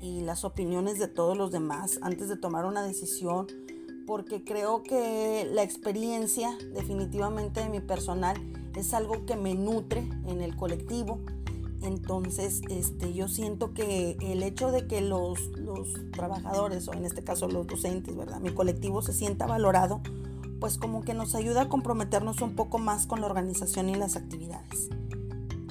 y 0.01 0.23
las 0.23 0.43
opiniones 0.43 0.99
de 0.99 1.07
todos 1.07 1.39
los 1.39 1.53
demás 1.53 2.01
antes 2.03 2.29
de 2.29 2.37
tomar 2.37 2.65
una 2.65 2.83
decisión, 2.83 3.47
porque 4.09 4.43
creo 4.43 4.83
que 4.83 5.49
la 5.53 5.63
experiencia 5.63 6.51
definitivamente 6.75 7.61
de 7.61 7.69
mi 7.69 7.79
personal 7.79 8.58
es 8.75 8.95
algo 8.95 9.27
que 9.27 9.37
me 9.37 9.55
nutre 9.55 10.09
en 10.27 10.41
el 10.41 10.57
colectivo 10.57 11.21
Entonces, 11.83 12.63
este, 12.71 13.13
yo 13.15 13.29
siento 13.29 13.73
que 13.73 14.17
el 14.21 14.43
hecho 14.43 14.73
de 14.73 14.87
que 14.87 15.01
los, 15.01 15.41
los 15.57 15.89
trabajadores, 16.13 16.89
o 16.89 16.93
en 16.93 17.05
este 17.05 17.23
caso 17.23 17.49
los 17.49 17.67
docentes, 17.67 18.17
¿verdad? 18.17 18.41
Mi 18.41 18.51
colectivo 18.51 19.01
se 19.01 19.13
sienta 19.13 19.47
valorado, 19.47 20.01
pues 20.59 20.77
como 20.77 21.03
que 21.03 21.15
nos 21.15 21.35
ayuda 21.37 21.63
a 21.63 21.69
comprometernos 21.69 22.43
un 22.43 22.57
poco 22.57 22.79
más 22.79 23.07
con 23.07 23.21
la 23.21 23.27
organización 23.27 23.89
y 23.89 23.95
las 23.95 24.17
actividades. 24.17 24.89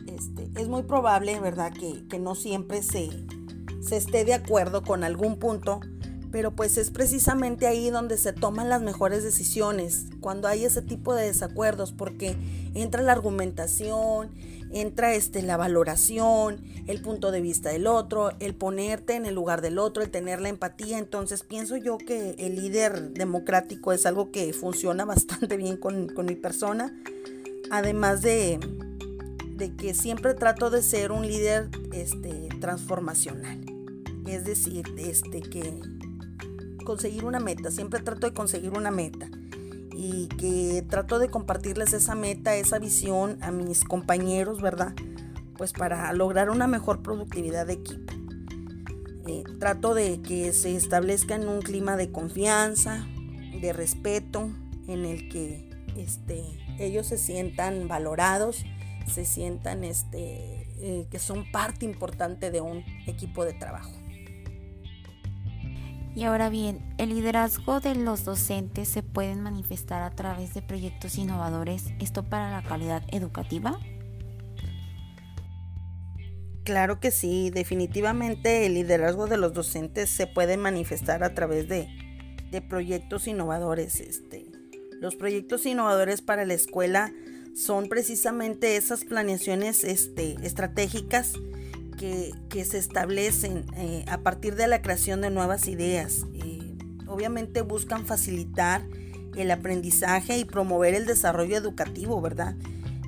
Este, 0.07 0.49
es 0.55 0.69
muy 0.69 0.83
probable, 0.83 1.39
¿verdad?, 1.39 1.73
que, 1.73 2.07
que 2.07 2.19
no 2.19 2.35
siempre 2.35 2.81
se, 2.83 3.09
se 3.81 3.97
esté 3.97 4.23
de 4.23 4.33
acuerdo 4.33 4.83
con 4.83 5.03
algún 5.03 5.39
punto, 5.39 5.81
pero 6.31 6.51
pues 6.51 6.77
es 6.77 6.91
precisamente 6.91 7.67
ahí 7.67 7.89
donde 7.89 8.17
se 8.17 8.33
toman 8.33 8.69
las 8.69 8.81
mejores 8.81 9.23
decisiones, 9.23 10.05
cuando 10.19 10.47
hay 10.47 10.65
ese 10.65 10.81
tipo 10.81 11.15
de 11.15 11.25
desacuerdos, 11.25 11.91
porque 11.91 12.35
entra 12.73 13.01
la 13.01 13.13
argumentación, 13.13 14.29
entra 14.71 15.13
este, 15.13 15.41
la 15.41 15.57
valoración, 15.57 16.61
el 16.87 17.01
punto 17.01 17.31
de 17.31 17.41
vista 17.41 17.69
del 17.69 17.87
otro, 17.87 18.31
el 18.39 18.55
ponerte 18.55 19.15
en 19.15 19.25
el 19.25 19.35
lugar 19.35 19.61
del 19.61 19.79
otro, 19.79 20.03
el 20.03 20.09
tener 20.09 20.41
la 20.41 20.49
empatía. 20.49 20.97
Entonces 20.97 21.43
pienso 21.43 21.77
yo 21.77 21.97
que 21.97 22.35
el 22.37 22.55
líder 22.55 23.13
democrático 23.13 23.93
es 23.93 24.05
algo 24.05 24.31
que 24.31 24.53
funciona 24.53 25.05
bastante 25.05 25.57
bien 25.57 25.77
con, 25.77 26.13
mi 26.25 26.35
persona, 26.35 26.93
además 27.71 28.21
de, 28.21 28.59
de, 29.55 29.75
que 29.75 29.93
siempre 29.93 30.33
trato 30.33 30.69
de 30.69 30.81
ser 30.81 31.11
un 31.11 31.25
líder 31.25 31.69
este, 31.93 32.49
transformacional. 32.59 33.59
Es 34.27 34.43
decir, 34.43 34.85
este, 34.97 35.39
que 35.39 35.79
conseguir 36.87 37.25
una 37.25 37.41
meta, 37.41 37.69
siempre 37.69 37.99
trato 37.99 38.27
de 38.27 38.33
conseguir 38.33 38.71
una 38.71 38.91
meta 38.91 39.29
y 39.93 40.27
que 40.27 40.85
trato 40.89 41.19
de 41.19 41.29
compartirles 41.29 41.91
esa 41.91 42.15
meta, 42.15 42.55
esa 42.55 42.79
visión 42.79 43.37
a 43.43 43.51
mis 43.51 43.83
compañeros, 43.83 44.61
¿verdad? 44.61 44.93
Pues 45.57 45.73
para 45.73 46.13
lograr 46.13 46.49
una 46.49 46.65
mejor 46.65 47.01
productividad 47.03 47.67
de 47.67 47.73
equipo. 47.73 48.13
Eh, 49.27 49.43
trato 49.59 49.95
de 49.95 50.21
que 50.21 50.53
se 50.53 50.77
establezca 50.77 51.35
en 51.35 51.49
un 51.49 51.61
clima 51.61 51.97
de 51.97 52.09
confianza, 52.09 53.05
de 53.59 53.73
respeto, 53.73 54.49
en 54.87 55.03
el 55.03 55.27
que 55.27 55.69
este, 55.97 56.41
ellos 56.79 57.07
se 57.07 57.17
sientan 57.17 57.89
valorados, 57.89 58.63
se 59.13 59.25
sientan 59.25 59.83
este, 59.83 60.69
eh, 60.79 61.07
que 61.11 61.19
son 61.19 61.51
parte 61.51 61.83
importante 61.83 62.49
de 62.49 62.61
un 62.61 62.85
equipo 63.07 63.43
de 63.43 63.51
trabajo. 63.51 63.91
Y 66.17 66.23
ahora 66.23 66.49
bien, 66.49 66.95
¿el 66.97 67.09
liderazgo 67.09 67.79
de 67.79 67.93
los 67.93 68.25
docentes 68.25 68.87
se 68.87 69.03
pueden 69.03 69.43
manifestar 69.43 70.01
a 70.01 70.09
través 70.15 70.51
de 70.55 70.63
proyectos 70.63 71.15
innovadores, 71.19 71.93
esto 71.99 72.23
para 72.23 72.49
la 72.49 72.63
calidad 72.63 73.03
educativa? 73.11 73.79
Claro 76.63 76.99
que 76.99 77.11
sí, 77.11 77.51
definitivamente 77.51 78.65
el 78.65 78.73
liderazgo 78.73 79.27
de 79.27 79.37
los 79.37 79.53
docentes 79.53 80.09
se 80.09 80.25
puede 80.25 80.57
manifestar 80.57 81.23
a 81.23 81.35
través 81.35 81.67
de, 81.67 81.87
proyectos 82.67 83.27
innovadores. 83.27 83.99
Este, 83.99 84.47
los 84.99 85.15
proyectos 85.15 85.67
innovadores 85.67 86.23
para 86.23 86.45
la 86.45 86.55
escuela 86.55 87.13
son 87.55 87.89
precisamente 87.89 88.75
esas 88.75 89.05
planeaciones 89.05 89.83
este, 89.83 90.35
estratégicas 90.41 91.33
que, 91.97 92.33
se 92.63 92.77
establecen 92.77 93.65
eh, 93.75 94.05
a 94.07 94.19
partir 94.19 94.55
de 94.55 94.67
la 94.67 94.81
creación 94.81 95.21
de 95.21 95.29
nuevas 95.29 95.67
ideas. 95.67 96.25
Eh, 96.33 96.75
obviamente 97.07 97.61
buscan 97.61 98.05
facilitar 98.05 98.83
el 99.35 99.51
aprendizaje 99.51 100.37
y 100.37 100.45
promover 100.45 100.95
el 100.95 101.05
desarrollo 101.05 101.57
educativo, 101.57 102.19
¿verdad? 102.21 102.55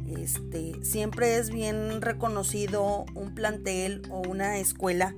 Este, 0.07 0.73
siempre 0.83 1.37
es 1.37 1.49
bien 1.49 2.01
reconocido 2.01 3.05
un 3.15 3.33
plantel 3.33 4.01
o 4.09 4.21
una 4.27 4.57
escuela 4.57 5.15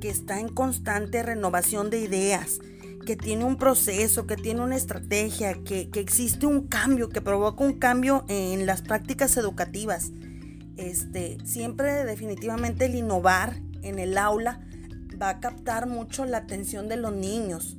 que 0.00 0.08
está 0.08 0.40
en 0.40 0.48
constante 0.48 1.22
renovación 1.22 1.90
de 1.90 2.00
ideas, 2.00 2.60
que 3.04 3.16
tiene 3.16 3.44
un 3.44 3.56
proceso, 3.56 4.26
que 4.26 4.36
tiene 4.36 4.60
una 4.60 4.76
estrategia, 4.76 5.54
que, 5.64 5.88
que 5.90 6.00
existe 6.00 6.46
un 6.46 6.66
cambio, 6.66 7.08
que 7.08 7.20
provoca 7.20 7.64
un 7.64 7.74
cambio 7.74 8.24
en 8.28 8.66
las 8.66 8.82
prácticas 8.82 9.36
educativas 9.36 10.12
este, 10.78 11.38
siempre 11.44 12.04
definitivamente 12.04 12.86
el 12.86 12.94
innovar 12.94 13.60
en 13.82 13.98
el 13.98 14.16
aula 14.16 14.60
va 15.20 15.30
a 15.30 15.40
captar 15.40 15.88
mucho 15.88 16.24
la 16.24 16.38
atención 16.38 16.88
de 16.88 16.96
los 16.96 17.12
niños. 17.12 17.76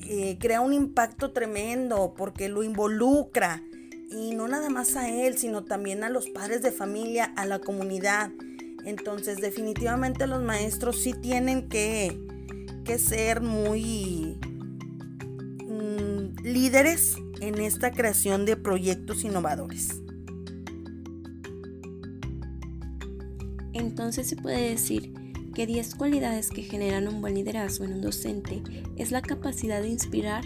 Eh, 0.00 0.38
crea 0.40 0.60
un 0.62 0.72
impacto 0.72 1.32
tremendo 1.32 2.14
porque 2.16 2.48
lo 2.48 2.62
involucra 2.62 3.62
y 4.10 4.34
no 4.34 4.48
nada 4.48 4.70
más 4.70 4.96
a 4.96 5.08
él, 5.08 5.38
sino 5.38 5.64
también 5.64 6.02
a 6.02 6.08
los 6.08 6.28
padres 6.30 6.62
de 6.62 6.72
familia, 6.72 7.32
a 7.36 7.44
la 7.44 7.60
comunidad. 7.60 8.30
Entonces 8.86 9.38
definitivamente 9.38 10.26
los 10.26 10.42
maestros 10.42 11.00
sí 11.02 11.12
tienen 11.12 11.68
que, 11.68 12.18
que 12.84 12.98
ser 12.98 13.42
muy 13.42 14.38
mm, 15.68 16.42
líderes 16.42 17.16
en 17.40 17.60
esta 17.60 17.90
creación 17.90 18.46
de 18.46 18.56
proyectos 18.56 19.24
innovadores. 19.24 20.00
Entonces 23.72 24.28
se 24.28 24.36
puede 24.36 24.70
decir 24.70 25.12
que 25.54 25.66
10 25.66 25.94
cualidades 25.96 26.50
que 26.50 26.62
generan 26.62 27.08
un 27.08 27.20
buen 27.20 27.34
liderazgo 27.34 27.84
en 27.84 27.94
un 27.94 28.02
docente 28.02 28.62
es 28.96 29.10
la 29.10 29.22
capacidad 29.22 29.82
de 29.82 29.88
inspirar 29.88 30.44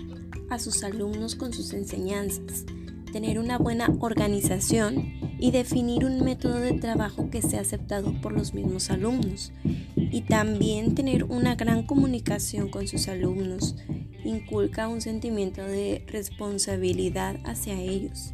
a 0.51 0.59
sus 0.59 0.83
alumnos 0.83 1.35
con 1.35 1.53
sus 1.53 1.73
enseñanzas, 1.73 2.65
tener 3.13 3.39
una 3.39 3.59
buena 3.59 3.89
organización 4.01 5.13
y 5.39 5.51
definir 5.51 6.05
un 6.05 6.25
método 6.25 6.59
de 6.59 6.73
trabajo 6.75 7.31
que 7.31 7.43
sea 7.43 7.61
aceptado 7.61 8.19
por 8.21 8.33
los 8.33 8.55
mismos 8.55 8.91
alumnos. 8.91 9.53
Y 9.97 10.23
también 10.23 10.95
tener 10.95 11.25
una 11.25 11.55
gran 11.55 11.87
comunicación 11.87 12.69
con 12.71 12.87
sus 12.87 13.09
alumnos 13.09 13.77
inculca 14.25 14.89
un 14.89 15.01
sentimiento 15.01 15.63
de 15.63 16.05
responsabilidad 16.09 17.37
hacia 17.45 17.79
ellos. 17.79 18.33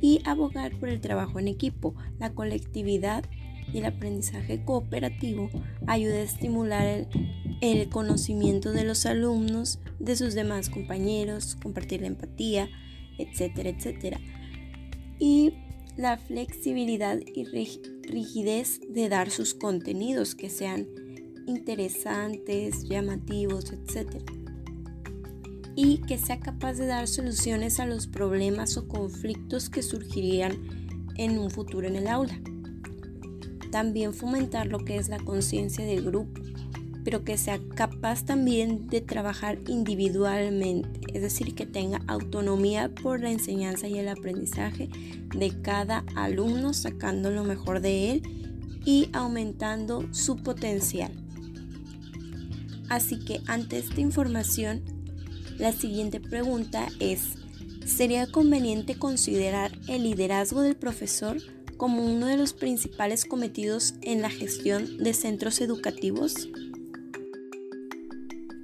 Y 0.00 0.20
abogar 0.24 0.78
por 0.78 0.88
el 0.88 1.00
trabajo 1.00 1.38
en 1.38 1.48
equipo, 1.48 1.94
la 2.18 2.34
colectividad 2.34 3.24
y 3.72 3.78
el 3.78 3.86
aprendizaje 3.86 4.64
cooperativo 4.64 5.50
ayuda 5.86 6.14
a 6.14 6.22
estimular 6.22 7.08
el, 7.60 7.88
conocimiento 7.88 8.72
de 8.72 8.84
los 8.84 9.06
alumnos, 9.06 9.78
de 9.98 10.16
sus 10.16 10.34
demás 10.34 10.68
compañeros, 10.68 11.56
compartir 11.62 12.02
la 12.02 12.08
empatía, 12.08 12.68
etcétera, 13.18 13.70
etcétera. 13.70 14.20
Y 15.18 15.54
la 15.96 16.18
flexibilidad 16.18 17.18
y 17.34 17.44
rigidez 17.44 18.80
de 18.88 19.08
dar 19.08 19.30
sus 19.30 19.54
contenidos 19.54 20.34
que 20.34 20.50
sean 20.50 20.86
interesantes, 21.46 22.84
llamativos, 22.88 23.72
etcétera. 23.72 24.24
Y 25.74 25.98
que 26.02 26.18
sea 26.18 26.40
capaz 26.40 26.74
de 26.74 26.86
dar 26.86 27.08
soluciones 27.08 27.80
a 27.80 27.86
los 27.86 28.06
problemas 28.06 28.76
o 28.76 28.88
conflictos 28.88 29.70
que 29.70 29.82
surgirían 29.82 30.52
en 31.16 31.38
un 31.38 31.50
futuro 31.50 31.86
en 31.86 31.96
el 31.96 32.08
aula. 32.08 32.38
También 33.72 34.12
fomentar 34.12 34.66
lo 34.66 34.84
que 34.84 34.96
es 34.96 35.08
la 35.08 35.18
conciencia 35.18 35.84
del 35.86 36.04
grupo, 36.04 36.42
pero 37.04 37.24
que 37.24 37.38
sea 37.38 37.58
capaz 37.74 38.24
también 38.24 38.86
de 38.86 39.00
trabajar 39.00 39.58
individualmente, 39.66 41.00
es 41.14 41.22
decir, 41.22 41.54
que 41.54 41.64
tenga 41.64 42.02
autonomía 42.06 42.90
por 42.94 43.20
la 43.20 43.30
enseñanza 43.30 43.88
y 43.88 43.98
el 43.98 44.08
aprendizaje 44.08 44.90
de 45.34 45.62
cada 45.62 46.04
alumno, 46.14 46.74
sacando 46.74 47.30
lo 47.30 47.44
mejor 47.44 47.80
de 47.80 48.12
él 48.12 48.22
y 48.84 49.08
aumentando 49.14 50.06
su 50.12 50.36
potencial. 50.36 51.12
Así 52.90 53.24
que 53.24 53.40
ante 53.46 53.78
esta 53.78 54.02
información, 54.02 54.82
la 55.56 55.72
siguiente 55.72 56.20
pregunta 56.20 56.88
es, 57.00 57.36
¿sería 57.86 58.26
conveniente 58.26 58.96
considerar 58.96 59.72
el 59.88 60.02
liderazgo 60.02 60.60
del 60.60 60.76
profesor 60.76 61.38
como 61.82 62.04
uno 62.04 62.26
de 62.26 62.36
los 62.36 62.52
principales 62.52 63.24
cometidos 63.24 63.94
en 64.02 64.22
la 64.22 64.30
gestión 64.30 64.98
de 64.98 65.12
centros 65.14 65.60
educativos? 65.60 66.48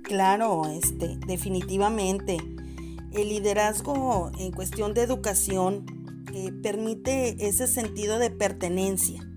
Claro, 0.04 0.68
este, 0.68 1.18
definitivamente. 1.26 2.36
El 3.10 3.30
liderazgo 3.30 4.30
en 4.38 4.52
cuestión 4.52 4.94
de 4.94 5.02
educación 5.02 5.84
eh, 6.32 6.52
permite 6.62 7.44
ese 7.44 7.66
sentido 7.66 8.20
de 8.20 8.30
pertenencia, 8.30 9.28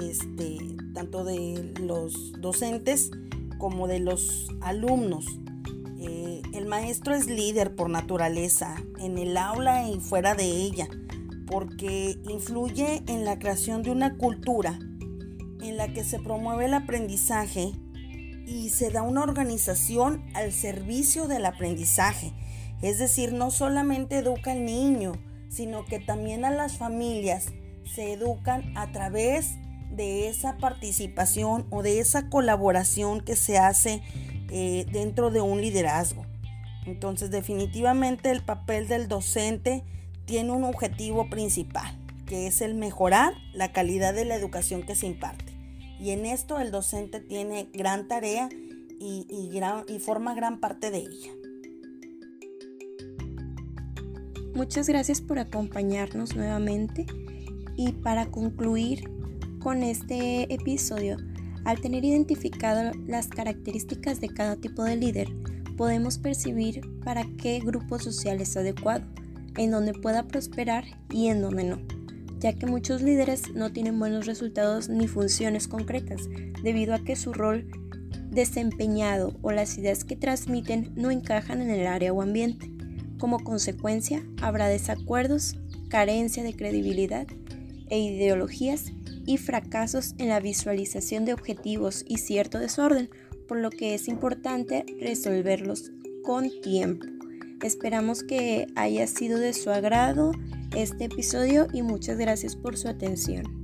este, 0.00 0.56
tanto 0.94 1.22
de 1.22 1.74
los 1.78 2.32
docentes 2.40 3.10
como 3.58 3.86
de 3.86 4.00
los 4.00 4.48
alumnos. 4.62 5.26
Eh, 5.98 6.40
el 6.54 6.64
maestro 6.64 7.14
es 7.14 7.26
líder 7.26 7.74
por 7.74 7.90
naturaleza, 7.90 8.82
en 8.98 9.18
el 9.18 9.36
aula 9.36 9.90
y 9.90 10.00
fuera 10.00 10.34
de 10.34 10.46
ella 10.46 10.88
porque 11.50 12.16
influye 12.28 13.02
en 13.08 13.24
la 13.24 13.38
creación 13.38 13.82
de 13.82 13.90
una 13.90 14.16
cultura 14.16 14.78
en 15.62 15.76
la 15.76 15.92
que 15.92 16.04
se 16.04 16.20
promueve 16.20 16.66
el 16.66 16.74
aprendizaje 16.74 17.72
y 18.46 18.70
se 18.70 18.90
da 18.90 19.02
una 19.02 19.22
organización 19.22 20.24
al 20.34 20.52
servicio 20.52 21.26
del 21.26 21.44
aprendizaje. 21.46 22.32
Es 22.82 22.98
decir, 22.98 23.32
no 23.32 23.50
solamente 23.50 24.18
educa 24.18 24.52
al 24.52 24.64
niño, 24.64 25.12
sino 25.48 25.84
que 25.84 25.98
también 25.98 26.44
a 26.44 26.50
las 26.50 26.78
familias 26.78 27.48
se 27.84 28.12
educan 28.12 28.76
a 28.76 28.92
través 28.92 29.56
de 29.90 30.28
esa 30.28 30.56
participación 30.56 31.66
o 31.70 31.82
de 31.82 31.98
esa 31.98 32.28
colaboración 32.28 33.20
que 33.20 33.36
se 33.36 33.58
hace 33.58 34.02
eh, 34.50 34.86
dentro 34.92 35.30
de 35.30 35.40
un 35.40 35.60
liderazgo. 35.60 36.24
Entonces 36.86 37.30
definitivamente 37.30 38.30
el 38.30 38.42
papel 38.42 38.88
del 38.88 39.08
docente 39.08 39.84
tiene 40.30 40.52
un 40.52 40.62
objetivo 40.62 41.28
principal, 41.28 41.92
que 42.24 42.46
es 42.46 42.60
el 42.60 42.76
mejorar 42.76 43.34
la 43.52 43.72
calidad 43.72 44.14
de 44.14 44.24
la 44.24 44.36
educación 44.36 44.84
que 44.84 44.94
se 44.94 45.08
imparte. 45.08 45.52
Y 45.98 46.10
en 46.10 46.24
esto 46.24 46.60
el 46.60 46.70
docente 46.70 47.18
tiene 47.18 47.68
gran 47.72 48.06
tarea 48.06 48.48
y, 49.00 49.26
y 49.28 49.98
forma 49.98 50.36
gran 50.36 50.60
parte 50.60 50.92
de 50.92 50.98
ella. 50.98 51.32
Muchas 54.54 54.88
gracias 54.88 55.20
por 55.20 55.40
acompañarnos 55.40 56.36
nuevamente 56.36 57.06
y 57.76 57.90
para 57.90 58.26
concluir 58.30 59.10
con 59.58 59.82
este 59.82 60.54
episodio, 60.54 61.16
al 61.64 61.80
tener 61.80 62.04
identificado 62.04 62.92
las 63.08 63.26
características 63.26 64.20
de 64.20 64.28
cada 64.28 64.54
tipo 64.54 64.84
de 64.84 64.94
líder, 64.94 65.28
podemos 65.76 66.18
percibir 66.18 66.82
para 67.04 67.24
qué 67.36 67.58
grupo 67.58 67.98
social 67.98 68.40
es 68.40 68.56
adecuado, 68.56 69.04
en 69.56 69.70
donde 69.70 69.92
pueda 69.92 70.26
prosperar 70.26 70.84
y 71.10 71.28
en 71.28 71.42
donde 71.42 71.64
no, 71.64 71.80
ya 72.38 72.52
que 72.52 72.66
muchos 72.66 73.02
líderes 73.02 73.52
no 73.54 73.72
tienen 73.72 73.98
buenos 73.98 74.26
resultados 74.26 74.88
ni 74.88 75.08
funciones 75.08 75.68
concretas, 75.68 76.28
debido 76.62 76.94
a 76.94 77.04
que 77.04 77.16
su 77.16 77.32
rol 77.32 77.70
desempeñado 78.30 79.36
o 79.42 79.52
las 79.52 79.76
ideas 79.76 80.04
que 80.04 80.16
transmiten 80.16 80.92
no 80.94 81.10
encajan 81.10 81.60
en 81.60 81.70
el 81.70 81.86
área 81.86 82.12
o 82.12 82.22
ambiente. 82.22 82.70
Como 83.18 83.40
consecuencia, 83.40 84.24
habrá 84.40 84.68
desacuerdos, 84.68 85.56
carencia 85.88 86.42
de 86.42 86.54
credibilidad 86.54 87.26
e 87.90 87.98
ideologías 87.98 88.92
y 89.26 89.36
fracasos 89.36 90.14
en 90.18 90.28
la 90.28 90.40
visualización 90.40 91.24
de 91.24 91.34
objetivos 91.34 92.04
y 92.08 92.18
cierto 92.18 92.58
desorden, 92.58 93.10
por 93.46 93.58
lo 93.58 93.70
que 93.70 93.94
es 93.94 94.08
importante 94.08 94.86
resolverlos 95.00 95.90
con 96.22 96.48
tiempo. 96.62 97.19
Esperamos 97.62 98.22
que 98.22 98.66
haya 98.74 99.06
sido 99.06 99.38
de 99.38 99.52
su 99.52 99.70
agrado 99.70 100.32
este 100.74 101.04
episodio 101.04 101.66
y 101.72 101.82
muchas 101.82 102.16
gracias 102.16 102.56
por 102.56 102.78
su 102.78 102.88
atención. 102.88 103.59